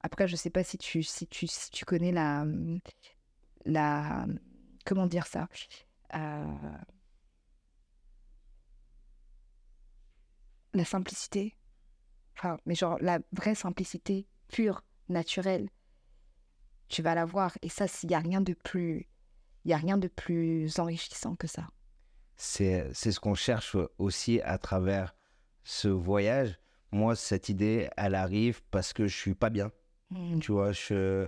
Après, 0.00 0.28
je 0.28 0.36
sais 0.36 0.50
pas 0.50 0.64
si 0.64 0.78
tu, 0.78 1.02
si 1.02 1.26
tu, 1.26 1.46
si 1.46 1.70
tu 1.70 1.84
connais 1.84 2.12
la, 2.12 2.44
la, 3.64 4.26
comment 4.84 5.06
dire 5.06 5.26
ça. 5.26 5.48
Euh, 6.14 6.44
la 10.74 10.84
simplicité. 10.84 11.56
Enfin, 12.36 12.58
mais 12.66 12.74
genre 12.74 12.98
la 13.00 13.20
vraie 13.32 13.54
simplicité 13.54 14.26
pure, 14.48 14.84
naturelle. 15.08 15.68
Tu 16.88 17.02
vas 17.02 17.14
la 17.14 17.24
voir. 17.24 17.56
Et 17.62 17.68
ça, 17.68 17.86
il 18.02 18.08
n'y 18.08 18.14
a 18.14 18.18
rien 18.20 18.40
de 18.40 18.52
plus. 18.54 19.08
Il 19.64 19.70
y 19.70 19.74
a 19.74 19.78
rien 19.78 19.96
de 19.98 20.08
plus 20.08 20.78
enrichissant 20.78 21.34
que 21.36 21.46
ça. 21.46 21.66
c'est 22.36 22.90
c'est 22.92 23.12
ce 23.12 23.20
qu'on 23.20 23.34
cherche 23.34 23.76
aussi 23.98 24.40
à 24.42 24.58
travers 24.58 25.14
ce 25.62 25.88
voyage. 25.88 26.58
Moi, 26.92 27.16
cette 27.16 27.48
idée, 27.48 27.88
elle 27.96 28.14
arrive 28.14 28.62
parce 28.70 28.92
que 28.92 29.06
je 29.06 29.16
suis 29.16 29.34
pas 29.34 29.50
bien. 29.50 29.72
Tu 30.40 30.52
vois, 30.52 30.70
je, 30.72 31.26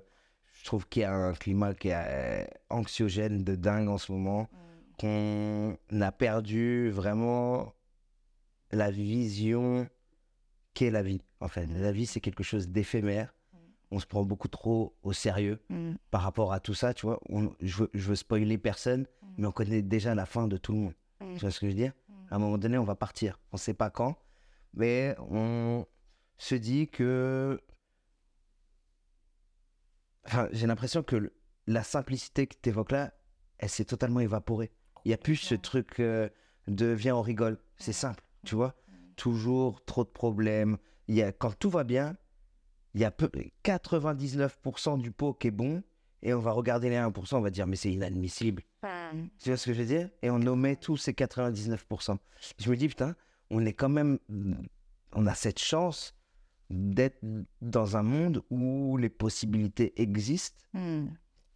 je 0.52 0.64
trouve 0.64 0.86
qu'il 0.88 1.02
y 1.02 1.04
a 1.04 1.12
un 1.12 1.32
climat 1.32 1.74
qui 1.74 1.88
est 1.88 1.94
euh, 1.96 2.44
anxiogène 2.70 3.42
de 3.42 3.56
dingue 3.56 3.88
en 3.88 3.98
ce 3.98 4.12
moment, 4.12 4.48
qu'on 4.98 5.76
a 6.00 6.12
perdu 6.12 6.90
vraiment 6.90 7.72
la 8.70 8.90
vision 8.92 9.88
qu'est 10.74 10.90
la 10.90 11.02
vie. 11.02 11.20
En 11.40 11.48
fait, 11.48 11.66
la 11.66 11.90
vie, 11.92 12.06
c'est 12.06 12.20
quelque 12.20 12.44
chose 12.44 12.68
d'éphémère. 12.68 13.34
On 13.96 13.98
se 13.98 14.04
prend 14.06 14.24
beaucoup 14.24 14.48
trop 14.48 14.94
au 15.02 15.14
sérieux 15.14 15.58
Mm. 15.70 15.94
par 16.10 16.20
rapport 16.20 16.52
à 16.52 16.60
tout 16.60 16.74
ça, 16.74 16.92
tu 16.92 17.06
vois. 17.06 17.18
On- 17.30 17.50
je, 17.62 17.78
veux, 17.78 17.90
je 17.94 18.08
veux 18.08 18.14
spoiler 18.14 18.58
personne, 18.58 19.06
mais 19.38 19.46
on 19.46 19.52
connaît 19.52 19.80
déjà 19.80 20.14
la 20.14 20.26
fin 20.26 20.48
de 20.48 20.58
tout 20.58 20.72
le 20.72 20.78
monde. 20.78 20.94
Mm. 21.22 21.34
Tu 21.36 21.40
vois 21.40 21.50
ce 21.50 21.60
que 21.60 21.66
je 21.66 21.70
veux 21.70 21.76
dire? 21.76 21.92
À 22.30 22.36
un 22.36 22.38
moment 22.38 22.58
donné, 22.58 22.76
on 22.76 22.84
va 22.84 22.94
partir. 22.94 23.40
On 23.52 23.56
ne 23.56 23.58
sait 23.58 23.72
pas 23.72 23.88
quand, 23.88 24.16
mais 24.74 25.16
on 25.30 25.86
se 26.36 26.54
dit 26.56 26.88
que... 26.88 27.58
Enfin, 30.26 30.48
j'ai 30.52 30.66
l'impression 30.66 31.02
que 31.02 31.16
le- 31.16 31.32
la 31.66 31.82
simplicité 31.82 32.46
que 32.46 32.56
tu 32.60 32.68
évoques 32.68 32.92
là, 32.92 33.14
elle 33.58 33.70
s'est 33.70 33.84
totalement 33.86 34.20
évaporée. 34.20 34.72
Il 35.04 35.08
n'y 35.08 35.14
a 35.14 35.18
plus 35.18 35.36
ce 35.36 35.54
truc 35.54 36.00
euh, 36.00 36.28
de 36.68 36.86
viens, 36.86 37.16
on 37.16 37.22
rigole. 37.22 37.58
C'est 37.78 37.92
simple, 37.94 38.22
tu 38.44 38.56
vois. 38.56 38.74
Toujours 39.16 39.82
trop 39.86 40.04
de 40.04 40.10
problèmes. 40.10 40.76
Il 41.08 41.14
y 41.14 41.22
a, 41.22 41.32
quand 41.32 41.56
tout 41.58 41.70
va 41.70 41.84
bien, 41.84 42.16
il 42.96 43.02
y 43.02 43.04
a 43.04 43.10
peu, 43.10 43.30
99% 43.62 44.98
du 44.98 45.10
pot 45.10 45.34
qui 45.34 45.48
est 45.48 45.50
bon, 45.50 45.82
et 46.22 46.32
on 46.32 46.40
va 46.40 46.52
regarder 46.52 46.88
les 46.88 46.96
1%, 46.96 47.36
on 47.36 47.40
va 47.42 47.50
dire, 47.50 47.66
mais 47.66 47.76
c'est 47.76 47.92
inadmissible. 47.92 48.62
Tu 49.38 49.50
vois 49.50 49.58
ce 49.58 49.66
que 49.66 49.74
je 49.74 49.80
veux 49.80 49.86
dire? 49.86 50.08
Et 50.22 50.30
on 50.30 50.40
omet 50.46 50.76
tous 50.76 50.96
ces 50.96 51.12
99%. 51.12 52.16
Je 52.58 52.70
me 52.70 52.74
dis, 52.74 52.88
putain, 52.88 53.14
on 53.50 53.66
est 53.66 53.74
quand 53.74 53.90
même. 53.90 54.18
On 55.12 55.26
a 55.26 55.34
cette 55.34 55.58
chance 55.58 56.14
d'être 56.70 57.18
dans 57.60 57.98
un 57.98 58.02
monde 58.02 58.42
où 58.48 58.96
les 58.96 59.10
possibilités 59.10 60.00
existent. 60.00 60.58
Mm. 60.72 61.08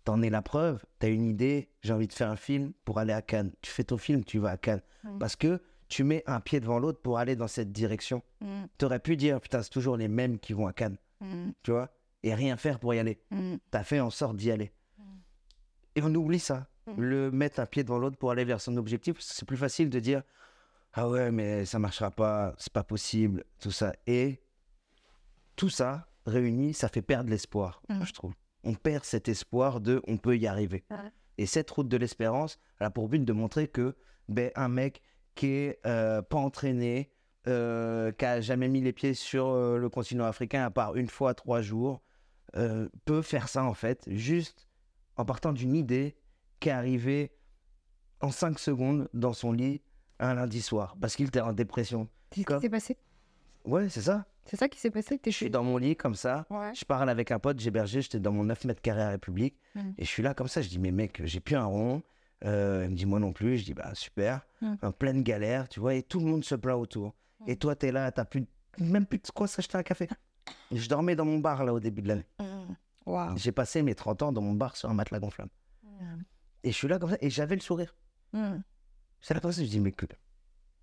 T'en 0.04 0.20
es 0.20 0.28
la 0.28 0.42
preuve. 0.42 0.84
T'as 0.98 1.08
une 1.08 1.24
idée, 1.24 1.70
j'ai 1.82 1.94
envie 1.94 2.06
de 2.06 2.12
faire 2.12 2.30
un 2.30 2.36
film 2.36 2.72
pour 2.84 2.98
aller 2.98 3.14
à 3.14 3.22
Cannes. 3.22 3.52
Tu 3.62 3.70
fais 3.70 3.84
ton 3.84 3.96
film, 3.96 4.24
tu 4.24 4.38
vas 4.38 4.50
à 4.50 4.56
Cannes. 4.58 4.82
Mm. 5.04 5.18
Parce 5.18 5.36
que 5.36 5.62
tu 5.88 6.04
mets 6.04 6.22
un 6.26 6.40
pied 6.40 6.60
devant 6.60 6.78
l'autre 6.78 7.00
pour 7.00 7.18
aller 7.18 7.34
dans 7.34 7.48
cette 7.48 7.72
direction. 7.72 8.22
Mm. 8.42 8.64
T'aurais 8.76 9.00
pu 9.00 9.16
dire, 9.16 9.40
putain, 9.40 9.62
c'est 9.62 9.70
toujours 9.70 9.96
les 9.96 10.08
mêmes 10.08 10.38
qui 10.38 10.52
vont 10.52 10.66
à 10.66 10.74
Cannes. 10.74 10.98
Mm. 11.20 11.50
Tu 11.62 11.70
vois 11.70 11.90
Et 12.22 12.34
rien 12.34 12.56
faire 12.56 12.78
pour 12.78 12.94
y 12.94 12.98
aller. 12.98 13.20
Mm. 13.30 13.56
T'as 13.70 13.84
fait 13.84 14.00
en 14.00 14.10
sorte 14.10 14.36
d'y 14.36 14.50
aller. 14.50 14.72
Et 15.96 16.02
on 16.02 16.14
oublie 16.14 16.38
ça. 16.38 16.68
Mm. 16.86 16.92
Le 17.00 17.30
mettre 17.30 17.60
un 17.60 17.66
pied 17.66 17.84
devant 17.84 17.98
l'autre 17.98 18.16
pour 18.16 18.30
aller 18.30 18.44
vers 18.44 18.60
son 18.60 18.76
objectif, 18.76 19.16
c'est 19.20 19.46
plus 19.46 19.56
facile 19.56 19.90
de 19.90 20.00
dire 20.00 20.22
Ah 20.92 21.08
ouais, 21.08 21.30
mais 21.30 21.64
ça 21.64 21.78
marchera 21.78 22.10
pas, 22.10 22.54
c'est 22.58 22.72
pas 22.72 22.84
possible, 22.84 23.44
tout 23.60 23.70
ça. 23.70 23.92
Et 24.06 24.40
tout 25.56 25.68
ça 25.70 26.06
réuni, 26.26 26.74
ça 26.74 26.88
fait 26.88 27.02
perdre 27.02 27.30
l'espoir, 27.30 27.82
Mm. 27.88 28.04
je 28.04 28.12
trouve. 28.12 28.34
On 28.62 28.74
perd 28.74 29.04
cet 29.04 29.28
espoir 29.28 29.80
de 29.80 30.02
on 30.06 30.18
peut 30.18 30.36
y 30.36 30.46
arriver. 30.46 30.84
Ouais. 30.90 30.96
Et 31.38 31.46
cette 31.46 31.70
route 31.70 31.88
de 31.88 31.96
l'espérance, 31.96 32.58
elle 32.78 32.86
a 32.86 32.90
pour 32.90 33.08
but 33.08 33.24
de 33.24 33.32
montrer 33.32 33.68
que 33.68 33.96
ben, 34.28 34.50
un 34.54 34.68
mec 34.68 35.00
qui 35.34 35.46
est 35.46 35.80
euh, 35.86 36.20
pas 36.20 36.36
entraîné, 36.36 37.10
euh, 37.46 38.12
qui 38.12 38.24
a 38.24 38.40
jamais 38.40 38.68
mis 38.68 38.80
les 38.80 38.92
pieds 38.92 39.14
sur 39.14 39.48
euh, 39.48 39.78
le 39.78 39.88
continent 39.88 40.24
africain, 40.24 40.64
à 40.64 40.70
part 40.70 40.96
une 40.96 41.08
fois, 41.08 41.34
trois 41.34 41.62
jours, 41.62 42.02
euh, 42.56 42.88
peut 43.04 43.22
faire 43.22 43.48
ça 43.48 43.64
en 43.64 43.74
fait, 43.74 44.04
juste 44.08 44.66
en 45.16 45.24
partant 45.24 45.52
d'une 45.52 45.74
idée 45.74 46.16
qui 46.60 46.68
est 46.68 46.72
arrivée 46.72 47.32
en 48.20 48.30
cinq 48.30 48.58
secondes 48.58 49.08
dans 49.14 49.32
son 49.32 49.52
lit 49.52 49.80
un 50.18 50.34
lundi 50.34 50.60
soir, 50.60 50.96
parce 51.00 51.16
qu'il 51.16 51.28
était 51.28 51.40
en 51.40 51.52
dépression. 51.54 52.08
C'est 52.32 52.42
ce 52.42 52.46
qui 52.46 52.60
s'est 52.60 52.68
passé? 52.70 52.98
Ouais, 53.64 53.88
c'est 53.88 54.02
ça. 54.02 54.26
C'est 54.44 54.56
ça 54.56 54.68
qui 54.68 54.78
s'est 54.80 54.90
passé 54.90 55.18
T'es 55.18 55.30
Je 55.30 55.36
suis 55.36 55.50
dans 55.50 55.62
mon 55.62 55.76
lit 55.78 55.96
comme 55.96 56.14
ça, 56.14 56.46
Ouais. 56.50 56.72
je 56.74 56.84
parle 56.84 57.08
avec 57.08 57.30
un 57.30 57.38
pote, 57.38 57.58
j'ai 57.60 57.70
j'étais 57.86 58.20
dans 58.20 58.32
mon 58.32 58.44
9 58.44 58.64
mètres 58.64 58.82
carrés 58.82 59.02
à 59.02 59.08
République, 59.10 59.56
Mhm. 59.74 59.94
et 59.96 60.04
je 60.04 60.08
suis 60.08 60.22
là 60.22 60.34
comme 60.34 60.48
ça, 60.48 60.60
je 60.60 60.68
dis, 60.68 60.78
mais 60.78 60.90
mec, 60.90 61.20
j'ai 61.24 61.40
plus 61.40 61.56
un 61.56 61.64
rond. 61.64 62.02
Euh, 62.44 62.82
il 62.86 62.90
me 62.92 62.96
dit, 62.96 63.04
moi 63.04 63.20
non 63.20 63.32
plus. 63.34 63.58
Je 63.58 63.64
dis, 63.66 63.74
bah 63.74 63.94
super, 63.94 64.46
Mhm. 64.62 64.78
en 64.82 64.92
pleine 64.92 65.22
galère, 65.22 65.68
tu 65.68 65.78
vois, 65.80 65.94
et 65.94 66.02
tout 66.02 66.20
le 66.20 66.26
monde 66.26 66.42
se 66.44 66.54
plaint 66.54 66.76
autour. 66.78 67.14
Et 67.46 67.56
toi, 67.56 67.74
t'es 67.74 67.90
là, 67.92 68.10
t'as 68.12 68.24
plus, 68.24 68.46
même 68.78 69.06
plus 69.06 69.18
de 69.18 69.28
quoi 69.34 69.46
s'acheter 69.48 69.76
un 69.78 69.82
café. 69.82 70.08
Je 70.72 70.88
dormais 70.88 71.16
dans 71.16 71.24
mon 71.24 71.38
bar 71.38 71.64
là 71.64 71.72
au 71.72 71.80
début 71.80 72.02
de 72.02 72.08
l'année. 72.08 72.26
Waouh. 73.06 73.36
J'ai 73.36 73.52
passé 73.52 73.82
mes 73.82 73.94
30 73.94 74.22
ans 74.22 74.32
dans 74.32 74.42
mon 74.42 74.52
bar 74.54 74.76
sur 74.76 74.88
un 74.90 74.94
matelas 74.94 75.18
gonflable. 75.20 75.50
Et 76.62 76.70
je 76.72 76.76
suis 76.76 76.88
là 76.88 76.98
comme 76.98 77.10
ça, 77.10 77.16
et 77.20 77.30
j'avais 77.30 77.54
le 77.54 77.60
sourire. 77.62 77.94
Mmh. 78.32 78.56
C'est 79.20 79.40
comme 79.40 79.52
ça, 79.52 79.62
je 79.62 79.68
dis, 79.68 79.80
mais, 79.80 79.92
que- 79.92 80.06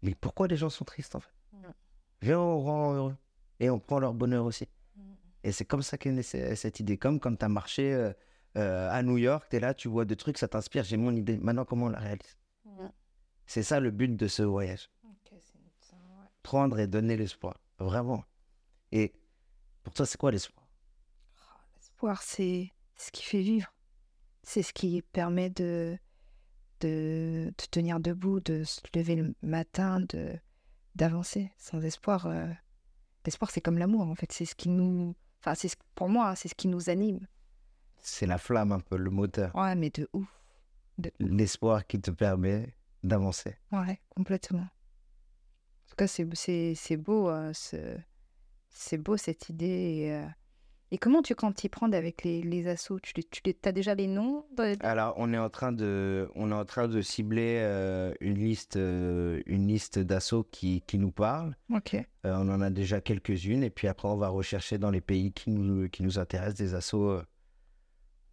mais 0.01 0.15
pourquoi 0.15 0.47
les 0.47 0.57
gens 0.57 0.69
sont 0.69 0.85
tristes 0.85 1.15
en 1.15 1.19
fait? 1.19 1.31
Viens, 2.21 2.39
on 2.39 2.59
rend 2.61 2.93
heureux. 2.93 3.15
Et 3.59 3.69
on 3.69 3.79
prend 3.79 3.99
leur 3.99 4.13
bonheur 4.13 4.45
aussi. 4.45 4.67
Et 5.43 5.51
c'est 5.51 5.65
comme 5.65 5.81
ça 5.83 5.97
qu'est 5.97 6.11
née 6.11 6.23
ce- 6.23 6.55
cette 6.55 6.79
idée. 6.79 6.97
Comme 6.97 7.19
quand 7.19 7.35
tu 7.35 7.45
as 7.45 7.49
marché 7.49 7.93
euh, 7.93 8.11
euh, 8.57 8.89
à 8.91 9.01
New 9.03 9.17
York, 9.17 9.45
tu 9.49 9.55
es 9.57 9.59
là, 9.59 9.73
tu 9.73 9.87
vois 9.87 10.03
des 10.05 10.15
trucs, 10.15 10.37
ça 10.37 10.47
t'inspire, 10.47 10.83
j'ai 10.83 10.97
mon 10.97 11.15
idée. 11.15 11.37
Maintenant, 11.37 11.65
comment 11.65 11.85
on 11.85 11.89
la 11.89 11.99
réalise? 11.99 12.37
C'est 13.45 13.63
ça 13.63 13.79
le 13.79 13.91
but 13.91 14.15
de 14.15 14.27
ce 14.27 14.43
voyage. 14.43 14.89
Prendre 16.47 16.79
et 16.79 16.87
donner 16.87 17.17
l'espoir. 17.17 17.59
Vraiment. 17.77 18.23
Et 18.93 19.11
pour 19.83 19.93
toi, 19.93 20.05
c'est 20.05 20.17
quoi 20.17 20.31
l'espoir? 20.31 20.65
L'espoir, 21.75 22.21
c'est 22.21 22.71
ce 22.95 23.11
qui 23.11 23.21
fait 23.23 23.41
vivre. 23.41 23.67
C'est 24.43 24.63
ce 24.63 24.71
qui 24.71 25.01
permet 25.01 25.49
de, 25.49 25.97
de, 26.79 27.53
de 27.57 27.65
tenir 27.69 27.99
debout, 27.99 28.39
de 28.39 28.63
se 28.63 28.79
lever 28.95 29.15
le 29.17 29.35
matin, 29.41 29.99
de 29.99 30.39
d'avancer. 30.95 31.51
Sans 31.57 31.81
espoir, 31.81 32.27
euh, 32.27 32.47
l'espoir, 33.25 33.51
c'est 33.51 33.59
comme 33.59 33.77
l'amour, 33.77 34.07
en 34.07 34.15
fait. 34.15 34.31
C'est 34.31 34.45
ce 34.45 34.55
qui 34.55 34.69
nous... 34.69 35.15
Enfin, 35.41 35.53
c'est 35.53 35.67
ce- 35.67 35.75
pour 35.95 36.07
moi, 36.07 36.33
c'est 36.37 36.47
ce 36.47 36.55
qui 36.55 36.69
nous 36.69 36.89
anime. 36.89 37.27
C'est 37.97 38.25
la 38.25 38.37
flamme 38.37 38.71
un 38.71 38.79
peu, 38.79 38.95
le 38.95 39.09
moteur. 39.11 39.53
Ouais, 39.53 39.75
mais 39.75 39.89
de 39.89 40.07
ouf. 40.13 40.29
De 40.97 41.11
ouf. 41.19 41.29
L'espoir 41.29 41.85
qui 41.85 41.99
te 41.99 42.09
permet 42.09 42.73
d'avancer. 43.03 43.57
Ouais, 43.73 43.99
complètement. 44.15 44.65
En 45.87 45.89
tout 45.89 45.95
cas, 45.95 46.07
c'est 46.07 46.27
c'est 46.35 46.73
c'est 46.75 46.97
beau, 46.97 47.31
ce- 47.53 47.97
c'est 48.69 48.97
beau 48.97 49.17
cette 49.17 49.49
idée. 49.49 49.65
Et, 50.05 50.13
euh, 50.13 50.25
et 50.91 50.97
comment 50.97 51.21
tu 51.21 51.33
comptes 51.35 51.55
t'y 51.55 51.69
prendre 51.69 51.95
avec 51.97 52.23
les, 52.23 52.41
les 52.41 52.67
assos 52.67 52.99
Tu, 52.99 53.13
les- 53.15 53.23
tu 53.23 53.41
les- 53.45 53.57
as 53.65 53.71
déjà 53.71 53.95
les 53.95 54.07
noms 54.07 54.45
Alors, 54.81 55.13
on 55.17 55.33
est 55.33 55.37
en 55.37 55.49
train 55.49 55.71
de, 55.71 56.29
on 56.35 56.51
est 56.51 56.55
en 56.55 56.65
train 56.65 56.87
de 56.87 57.01
cibler 57.01 57.59
euh, 57.61 58.13
une 58.21 58.37
liste, 58.37 58.75
euh, 58.77 59.41
une 59.47 59.67
liste 59.67 59.97
d'assauts 59.99 60.43
qui, 60.51 60.81
qui 60.87 60.97
nous 60.97 61.11
parlent. 61.11 61.55
Ok. 61.73 61.95
Euh, 61.95 62.03
on 62.25 62.49
en 62.49 62.61
a 62.61 62.69
déjà 62.69 63.01
quelques-unes 63.01 63.63
et 63.63 63.69
puis 63.69 63.87
après 63.87 64.07
on 64.07 64.17
va 64.17 64.27
rechercher 64.29 64.77
dans 64.77 64.91
les 64.91 65.01
pays 65.01 65.31
qui 65.31 65.49
nous, 65.51 65.89
qui 65.89 66.03
nous 66.03 66.19
intéressent 66.19 66.55
des 66.55 66.73
assos, 66.73 67.09
euh, 67.11 67.23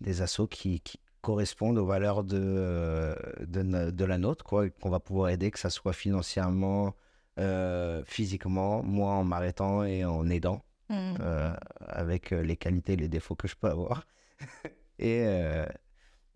des 0.01 0.23
assos 0.23 0.47
qui, 0.49 0.81
qui 0.81 0.99
correspondent 1.23 1.79
aux 1.79 1.87
valeurs 1.87 2.23
de, 2.25 3.17
de, 3.47 3.90
de 3.90 4.05
la 4.05 4.19
nôtre, 4.19 4.45
quoi, 4.45 4.69
qu'on 4.69 4.90
va 4.90 5.01
pouvoir 5.01 5.31
aider, 5.31 5.51
que 5.51 5.59
ça 5.59 5.71
soit 5.71 5.93
financièrement, 5.95 6.95
physiquement, 8.07 8.83
moi 8.83 9.12
en 9.12 9.25
m'arrêtant 9.25 9.85
et 9.85 10.05
en 10.05 10.29
aidant, 10.29 10.62
Mm. 10.90 11.14
euh, 11.20 11.55
avec 11.81 12.31
euh, 12.33 12.42
les 12.42 12.59
qualités 12.59 12.92
et 12.92 12.97
les 12.97 13.09
défauts 13.09 13.35
que 13.35 13.49
je 13.49 13.57
peux 13.57 13.68
avoir. 13.70 14.07
et, 14.99 15.23
euh, 15.27 15.64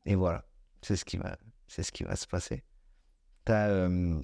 et 0.06 0.14
voilà, 0.14 0.42
c'est 0.80 0.96
ce 0.96 1.04
qui 1.04 1.18
va, 1.18 1.36
c'est 1.66 1.82
ce 1.82 1.92
qui 1.92 2.02
va 2.02 2.16
se 2.16 2.26
passer. 2.26 2.64
T'as 3.44 3.68
euh, 3.68 4.18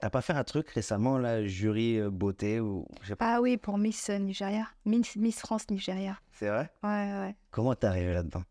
t'as 0.00 0.10
pas 0.10 0.20
fait 0.20 0.32
un 0.32 0.42
truc 0.42 0.68
récemment, 0.70 1.16
là, 1.16 1.46
jury 1.46 2.00
euh, 2.00 2.10
beauté 2.10 2.58
ou. 2.58 2.88
Ah 3.20 3.40
oui, 3.40 3.56
pour 3.56 3.78
Miss 3.78 4.10
euh, 4.10 4.18
Nigeria. 4.18 4.66
Miss, 4.84 5.14
Miss 5.14 5.38
France 5.38 5.70
Nigeria. 5.70 6.18
C'est 6.32 6.48
vrai? 6.48 6.68
Ouais, 6.82 6.88
ouais. 7.20 7.36
Comment 7.52 7.76
t'es 7.76 7.86
arrivé 7.86 8.12
là-dedans? 8.14 8.42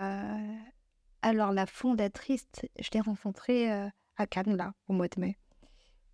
Euh, 0.00 0.56
alors, 1.22 1.52
la 1.52 1.66
fondatrice, 1.66 2.46
je 2.78 2.88
l'ai 2.92 3.00
rencontrée 3.00 3.72
euh, 3.72 3.88
à 4.16 4.26
Cannes, 4.26 4.56
là, 4.56 4.72
au 4.88 4.92
mois 4.92 5.08
de 5.08 5.20
mai. 5.20 5.38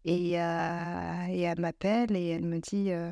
Et, 0.04 0.40
euh, 0.40 1.26
et 1.28 1.40
elle 1.42 1.60
m'appelle 1.60 2.14
et 2.16 2.28
elle 2.28 2.44
me 2.44 2.58
dit 2.60 2.90
euh, 2.92 3.10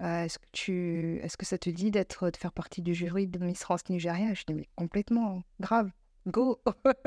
Euh, 0.00 0.24
Est-ce 0.24 0.38
que, 0.38 0.46
tu... 0.52 1.20
Est 1.22 1.36
que 1.36 1.44
ça 1.46 1.58
te 1.58 1.68
dit 1.70 1.90
d'être, 1.90 2.30
de 2.30 2.36
faire 2.36 2.52
partie 2.52 2.82
du 2.82 2.94
jury 2.94 3.26
de 3.28 3.38
Miss 3.38 3.60
France 3.60 3.88
Nigeria? 3.88 4.32
Je 4.34 4.44
dis 4.46 4.54
Mais 4.54 4.68
complètement, 4.76 5.42
grave, 5.60 5.90
go 6.26 6.60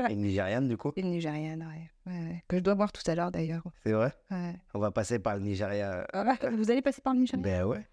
Une 0.08 0.20
Nigériane, 0.22 0.68
du 0.68 0.76
coup? 0.76 0.92
Une 0.96 1.10
Nigériane, 1.10 1.66
ouais. 2.06 2.44
Que 2.48 2.58
je 2.58 2.62
dois 2.62 2.74
voir 2.74 2.92
tout 2.92 3.02
à 3.10 3.14
l'heure, 3.16 3.32
d'ailleurs. 3.32 3.64
C'est 3.82 3.92
vrai? 3.92 4.12
Ouais. 4.30 4.54
On 4.74 4.78
va 4.78 4.90
passer 4.92 5.18
par 5.18 5.34
le 5.36 5.42
Nigeria. 5.42 6.06
Ah, 6.12 6.36
Vous 6.52 6.70
allez 6.70 6.82
passer 6.82 7.02
par 7.02 7.14
le 7.14 7.20
Nigeria? 7.20 7.42
Ben 7.42 7.64
ouais. 7.64 7.86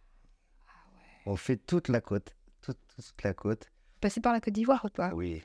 On 1.26 1.36
fait 1.36 1.58
toute 1.58 1.88
la 1.88 2.00
côte. 2.02 2.36
Toute, 2.62 2.78
toute 2.96 3.24
la 3.24 3.34
côte. 3.34 3.72
Passer 4.02 4.22
par 4.22 4.34
la 4.34 4.42
Côte 4.42 4.54
d'Ivoire 4.54 4.84
ou 4.86 4.90
pas 4.90 5.14
Oui. 5.14 5.42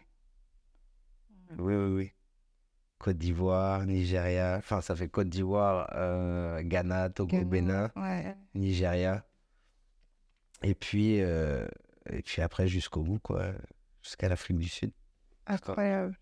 Oui, 1.58 1.74
oui, 1.74 1.94
oui. 1.94 2.12
Côte 2.98 3.16
d'Ivoire, 3.18 3.86
Nigeria. 3.86 4.56
Enfin, 4.58 4.80
ça 4.80 4.96
fait 4.96 5.08
Côte 5.08 5.28
d'Ivoire, 5.28 5.88
euh, 5.94 6.62
Ghana, 6.62 7.10
Togo, 7.10 7.44
Bénin, 7.44 7.90
Ouais. 7.96 8.36
Nigeria. 8.54 9.24
Et 10.62 10.74
puis, 10.74 11.20
euh, 11.20 11.66
et 12.10 12.22
puis 12.22 12.42
après, 12.42 12.66
jusqu'au 12.66 13.02
bout, 13.02 13.20
quoi. 13.20 13.52
Jusqu'à 14.02 14.28
l'Afrique 14.28 14.58
du 14.58 14.68
Sud. 14.68 14.90
Incroyable. 15.46 16.18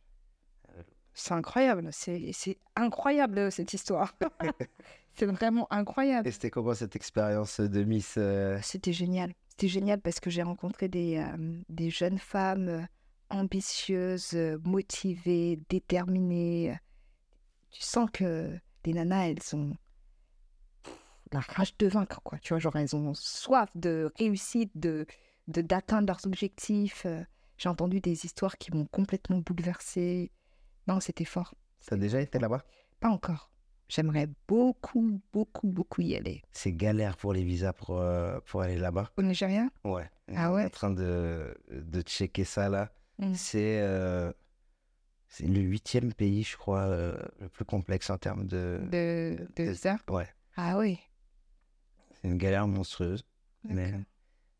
C'est 1.14 1.32
incroyable. 1.32 1.88
C'est 1.92 2.30
c'est 2.32 2.58
incroyable, 2.74 3.50
cette 3.50 3.72
histoire. 3.72 4.14
c'est 5.14 5.24
vraiment 5.24 5.66
incroyable. 5.72 6.28
Et 6.28 6.30
c'était 6.30 6.50
comment 6.50 6.74
cette 6.74 6.94
expérience 6.94 7.58
de 7.60 7.84
Miss 7.84 8.16
euh, 8.18 8.58
C'était 8.62 8.92
génial. 8.92 9.32
C'était 9.48 9.68
génial 9.68 10.00
parce 10.02 10.20
que 10.20 10.28
j'ai 10.28 10.42
rencontré 10.42 10.88
des, 10.88 11.24
des 11.70 11.88
jeunes 11.88 12.18
femmes 12.18 12.86
ambitieuses, 13.30 14.34
euh, 14.34 14.58
motivées, 14.64 15.60
déterminées. 15.68 16.78
Tu 17.70 17.82
sens 17.82 18.08
que 18.12 18.58
les 18.84 18.92
nanas, 18.92 19.28
elles 19.28 19.56
ont 19.56 19.76
la 21.32 21.40
rage 21.40 21.76
de 21.78 21.88
vaincre, 21.88 22.20
quoi. 22.22 22.38
Tu 22.38 22.52
vois, 22.52 22.58
genre, 22.58 22.76
elles 22.76 22.94
ont 22.94 23.12
soif 23.14 23.68
de 23.74 24.12
réussite, 24.18 24.70
de 24.74 25.06
d'atteindre 25.48 26.08
leurs 26.08 26.26
objectifs. 26.26 27.04
Euh, 27.06 27.22
J'ai 27.56 27.68
entendu 27.68 28.00
des 28.00 28.24
histoires 28.24 28.58
qui 28.58 28.72
m'ont 28.74 28.86
complètement 28.86 29.38
bouleversée. 29.38 30.30
Non, 30.88 31.00
c'était 31.00 31.24
fort. 31.24 31.54
T'as 31.86 31.96
déjà 31.96 32.20
été 32.20 32.38
là-bas? 32.38 32.64
Pas 33.00 33.08
encore. 33.08 33.50
J'aimerais 33.88 34.28
beaucoup, 34.48 35.20
beaucoup, 35.32 35.68
beaucoup 35.68 36.00
y 36.00 36.16
aller. 36.16 36.42
C'est 36.50 36.72
galère 36.72 37.16
pour 37.16 37.32
les 37.32 37.44
visas 37.44 37.72
pour, 37.72 37.98
euh, 37.98 38.40
pour 38.46 38.62
aller 38.62 38.76
là-bas? 38.76 39.12
Au 39.16 39.22
Nigeria? 39.22 39.68
Ouais. 39.84 40.10
Ah 40.34 40.52
ouais? 40.52 40.64
En 40.64 40.70
train 40.70 40.90
de, 40.90 41.56
de 41.70 42.00
checker 42.02 42.44
ça 42.44 42.68
là. 42.68 42.92
Mm. 43.18 43.35
C'est 43.35 43.81
euh, 43.81 44.33
c'est 45.29 45.46
le 45.46 45.61
huitième 45.61 46.12
pays, 46.12 46.42
je 46.44 46.57
crois, 46.57 46.83
euh, 46.83 47.16
le 47.40 47.48
plus 47.48 47.64
complexe 47.64 48.11
en 48.11 48.18
termes 48.18 48.46
de. 48.46 48.81
de, 48.90 49.37
de 49.38 49.64
de- 49.64 49.70
visa 49.70 49.96
Ouais. 50.09 50.29
Ah 50.57 50.79
oui. 50.79 50.98
C'est 52.14 52.29
une 52.29 52.38
galère 52.38 52.66
monstrueuse. 52.66 53.24
Mais 53.64 53.92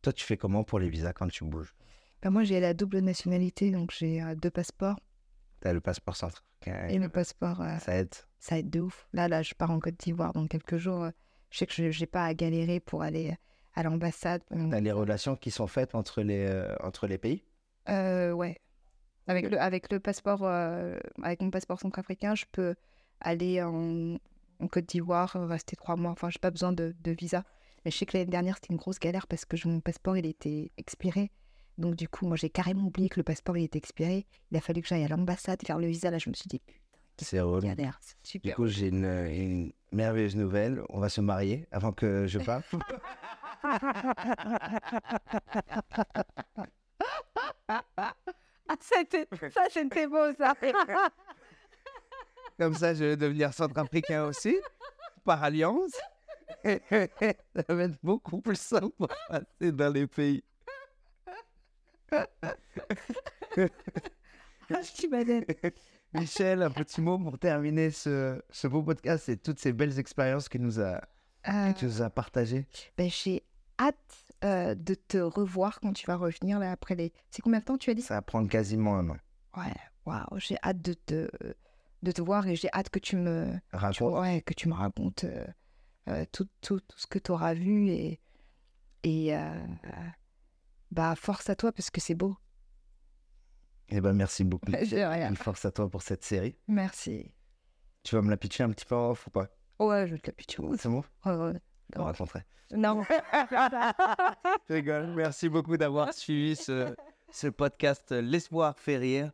toi, 0.01 0.11
tu 0.13 0.25
fais 0.25 0.37
comment 0.37 0.63
pour 0.63 0.79
les 0.79 0.89
visas 0.89 1.13
quand 1.13 1.27
tu 1.29 1.43
bouges? 1.45 1.73
Ben, 2.21 2.29
moi, 2.29 2.43
j'ai 2.43 2.59
la 2.59 2.73
double 2.73 2.99
nationalité, 2.99 3.71
donc 3.71 3.91
j'ai 3.91 4.21
euh, 4.21 4.35
deux 4.35 4.49
passeports. 4.51 4.99
T'as 5.61 5.73
le 5.73 5.79
passeport 5.81 6.15
centrafricain. 6.15 6.87
Et 6.89 6.97
le 6.99 7.09
passeport, 7.09 7.63
Ça 7.79 7.95
aide. 7.95 8.13
ça 8.39 8.57
aide 8.59 8.69
de 8.69 8.81
ouf. 8.81 9.07
Là, 9.13 9.27
là, 9.27 9.41
je 9.43 9.53
pars 9.53 9.71
en 9.71 9.79
Côte 9.79 9.97
d'Ivoire 9.99 10.33
dans 10.33 10.45
quelques 10.47 10.77
jours. 10.77 11.07
Je 11.49 11.57
sais 11.59 11.65
que 11.65 11.73
je 11.91 11.99
n'ai 11.99 12.05
pas 12.05 12.25
à 12.25 12.33
galérer 12.33 12.79
pour 12.79 13.01
aller 13.03 13.35
à 13.73 13.83
l'ambassade. 13.83 14.43
T'as 14.49 14.79
les 14.79 14.91
relations 14.91 15.35
qui 15.35 15.49
sont 15.51 15.67
faites 15.67 15.95
entre 15.95 16.21
les, 16.21 16.47
entre 16.81 17.07
les 17.07 17.17
pays? 17.17 17.43
Euh, 17.89 18.31
ouais. 18.31 18.57
Avec 19.27 19.49
le, 19.49 19.59
avec 19.59 19.91
le 19.91 19.99
passeport, 19.99 20.41
euh, 20.43 20.97
avec 21.21 21.41
mon 21.41 21.49
passeport 21.51 21.79
centrafricain, 21.79 22.33
je 22.35 22.45
peux 22.51 22.75
aller 23.19 23.61
en, 23.61 24.15
en 24.59 24.67
Côte 24.67 24.85
d'Ivoire, 24.85 25.31
rester 25.47 25.75
trois 25.75 25.95
mois. 25.97 26.11
Enfin, 26.11 26.29
j'ai 26.29 26.39
pas 26.39 26.51
besoin 26.51 26.71
de, 26.71 26.95
de 27.03 27.11
visa. 27.11 27.43
Mais 27.83 27.91
je 27.91 27.97
sais 27.97 28.05
que 28.05 28.17
l'année 28.17 28.29
dernière, 28.31 28.55
c'était 28.55 28.73
une 28.73 28.79
grosse 28.79 28.99
galère 28.99 29.27
parce 29.27 29.43
que 29.45 29.57
je- 29.57 29.67
mon 29.67 29.81
passeport, 29.81 30.17
il 30.17 30.25
était 30.25 30.71
expiré. 30.77 31.31
Donc, 31.77 31.95
du 31.95 32.07
coup, 32.07 32.25
moi, 32.25 32.37
j'ai 32.37 32.49
carrément 32.49 32.87
oublié 32.87 33.09
que 33.09 33.19
le 33.19 33.23
passeport, 33.23 33.57
il 33.57 33.65
était 33.65 33.77
expiré. 33.77 34.25
Il 34.51 34.57
a 34.57 34.61
fallu 34.61 34.81
que 34.81 34.87
j'aille 34.87 35.03
à 35.03 35.07
l'ambassade 35.09 35.61
faire 35.65 35.77
le 35.77 35.87
visa. 35.87 36.09
Là, 36.09 36.17
je 36.17 36.29
me 36.29 36.33
suis 36.35 36.47
dit, 36.47 36.59
putain, 36.59 37.25
C'est 37.25 37.37
galère, 37.67 37.99
c'est 38.01 38.15
Du 38.23 38.29
super. 38.31 38.55
coup, 38.55 38.67
j'ai 38.67 38.87
une, 38.87 39.05
une 39.05 39.73
merveilleuse 39.91 40.35
nouvelle. 40.37 40.81
On 40.89 40.99
va 40.99 41.09
se 41.09 41.21
marier 41.21 41.67
avant 41.71 41.91
que 41.91 42.25
je 42.27 42.39
parte. 42.39 42.65
Ah, 47.67 48.75
c'était- 48.81 49.27
ça, 49.51 49.63
c'était 49.69 50.07
beau, 50.07 50.33
ça. 50.37 50.53
Comme 52.59 52.73
ça, 52.75 52.93
je 52.93 53.03
vais 53.05 53.17
devenir 53.17 53.53
centrafricain 53.53 54.25
aussi. 54.25 54.57
par 55.23 55.43
alliance, 55.43 55.91
ça 56.63 56.79
va 57.67 57.83
être 57.83 57.97
beaucoup 58.01 58.39
plus 58.41 58.55
simple 58.59 59.07
passer 59.29 59.71
dans 59.73 59.93
les 59.93 60.07
pays. 60.07 60.43
Ah, 62.11 62.25
je 64.69 64.83
suis 64.83 65.07
badette. 65.07 65.75
Michel, 66.13 66.61
un 66.63 66.69
petit 66.71 67.01
mot 67.01 67.17
pour 67.19 67.37
terminer 67.37 67.91
ce, 67.91 68.41
ce 68.49 68.67
beau 68.67 68.81
podcast 68.83 69.27
et 69.29 69.37
toutes 69.37 69.59
ces 69.59 69.73
belles 69.73 69.97
expériences 69.99 70.47
que 70.49 70.57
nous 70.57 70.79
a, 70.79 71.01
Euh, 71.47 71.73
que 71.73 71.79
tu 71.79 71.85
nous 71.85 72.01
as 72.01 72.09
partagées. 72.09 72.65
ben, 72.97 73.09
J'ai 73.09 73.43
hâte 73.79 74.25
euh, 74.43 74.75
de 74.75 74.93
te 74.95 75.17
revoir 75.17 75.79
quand 75.79 75.93
tu 75.93 76.05
vas 76.05 76.15
revenir 76.15 76.59
là 76.59 76.71
après 76.71 76.95
les. 76.95 77.11
C'est 77.29 77.41
combien 77.41 77.59
de 77.59 77.65
temps 77.65 77.77
tu 77.77 77.89
as 77.89 77.93
dit? 77.93 78.01
Ça 78.01 78.15
va 78.15 78.21
prendre 78.21 78.49
quasiment 78.49 78.97
un 78.97 79.09
an. 79.09 79.17
Ouais, 79.55 79.73
waouh, 80.05 80.37
j'ai 80.37 80.57
hâte 80.63 80.81
de 80.81 80.93
te, 80.93 81.29
de 82.03 82.11
te 82.11 82.21
voir 82.21 82.47
et 82.47 82.55
j'ai 82.55 82.69
hâte 82.73 82.89
que 82.89 82.99
tu 82.99 83.15
me, 83.15 83.51
tu- 83.91 84.03
ouais, 84.03 84.41
que 84.41 84.53
tu 84.53 84.67
me 84.69 84.73
racontes 84.73 85.23
euh, 85.23 85.45
euh, 86.09 86.25
tout, 86.31 86.47
tout, 86.61 86.79
tout 86.79 86.97
ce 86.99 87.07
que 87.07 87.19
tu 87.19 87.31
auras 87.31 87.53
vu 87.53 87.89
et, 87.89 88.19
et 89.03 89.33
bah, 90.91 91.15
force 91.15 91.49
à 91.49 91.55
toi 91.55 91.71
parce 91.71 91.89
que 91.89 91.99
c'est 92.01 92.15
beau. 92.15 92.37
Eh 93.89 94.01
ben, 94.01 94.13
merci 94.13 94.43
beaucoup. 94.43 94.71
J'ai 94.83 95.05
rien. 95.05 95.29
Une 95.29 95.37
force 95.37 95.65
à 95.65 95.71
toi 95.71 95.89
pour 95.89 96.01
cette 96.01 96.23
série. 96.23 96.57
Merci. 96.67 97.33
Tu 98.03 98.15
vas 98.15 98.21
me 98.21 98.29
la 98.29 98.37
pitcher 98.37 98.63
un 98.63 98.69
petit 98.69 98.85
peu 98.85 98.95
en 98.95 99.11
off 99.11 99.27
ou 99.27 99.29
pas? 99.31 99.47
Ouais, 99.79 100.07
je 100.07 100.15
te 100.15 100.27
la 100.27 100.33
pitch. 100.33 100.57
C'est 100.77 100.89
bon? 100.89 101.03
Ouais, 101.25 101.33
ouais. 101.35 101.59
Non. 102.75 103.03
Je 104.69 104.73
rigole. 104.73 105.07
Merci 105.15 105.49
beaucoup 105.49 105.77
d'avoir 105.77 106.13
suivi 106.13 106.55
ce, 106.55 106.93
ce 107.31 107.47
podcast 107.47 108.11
L'espoir 108.11 108.77
fait 108.77 108.97
rire. 108.97 109.31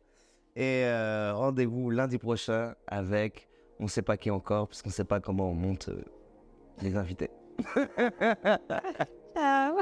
Et 0.56 0.84
euh, 0.84 1.34
rendez-vous 1.34 1.90
lundi 1.90 2.18
prochain 2.18 2.74
avec 2.86 3.48
on 3.80 3.84
ne 3.84 3.88
sait 3.88 4.02
pas 4.02 4.16
qui 4.16 4.30
encore, 4.30 4.68
parce 4.68 4.82
qu'on 4.82 4.90
ne 4.90 4.94
sait 4.94 5.04
pas 5.04 5.20
comment 5.20 5.50
on 5.50 5.54
monte 5.54 5.88
euh, 5.88 6.04
les 6.80 6.96
invités. 6.96 7.30
Ciao. 9.34 9.78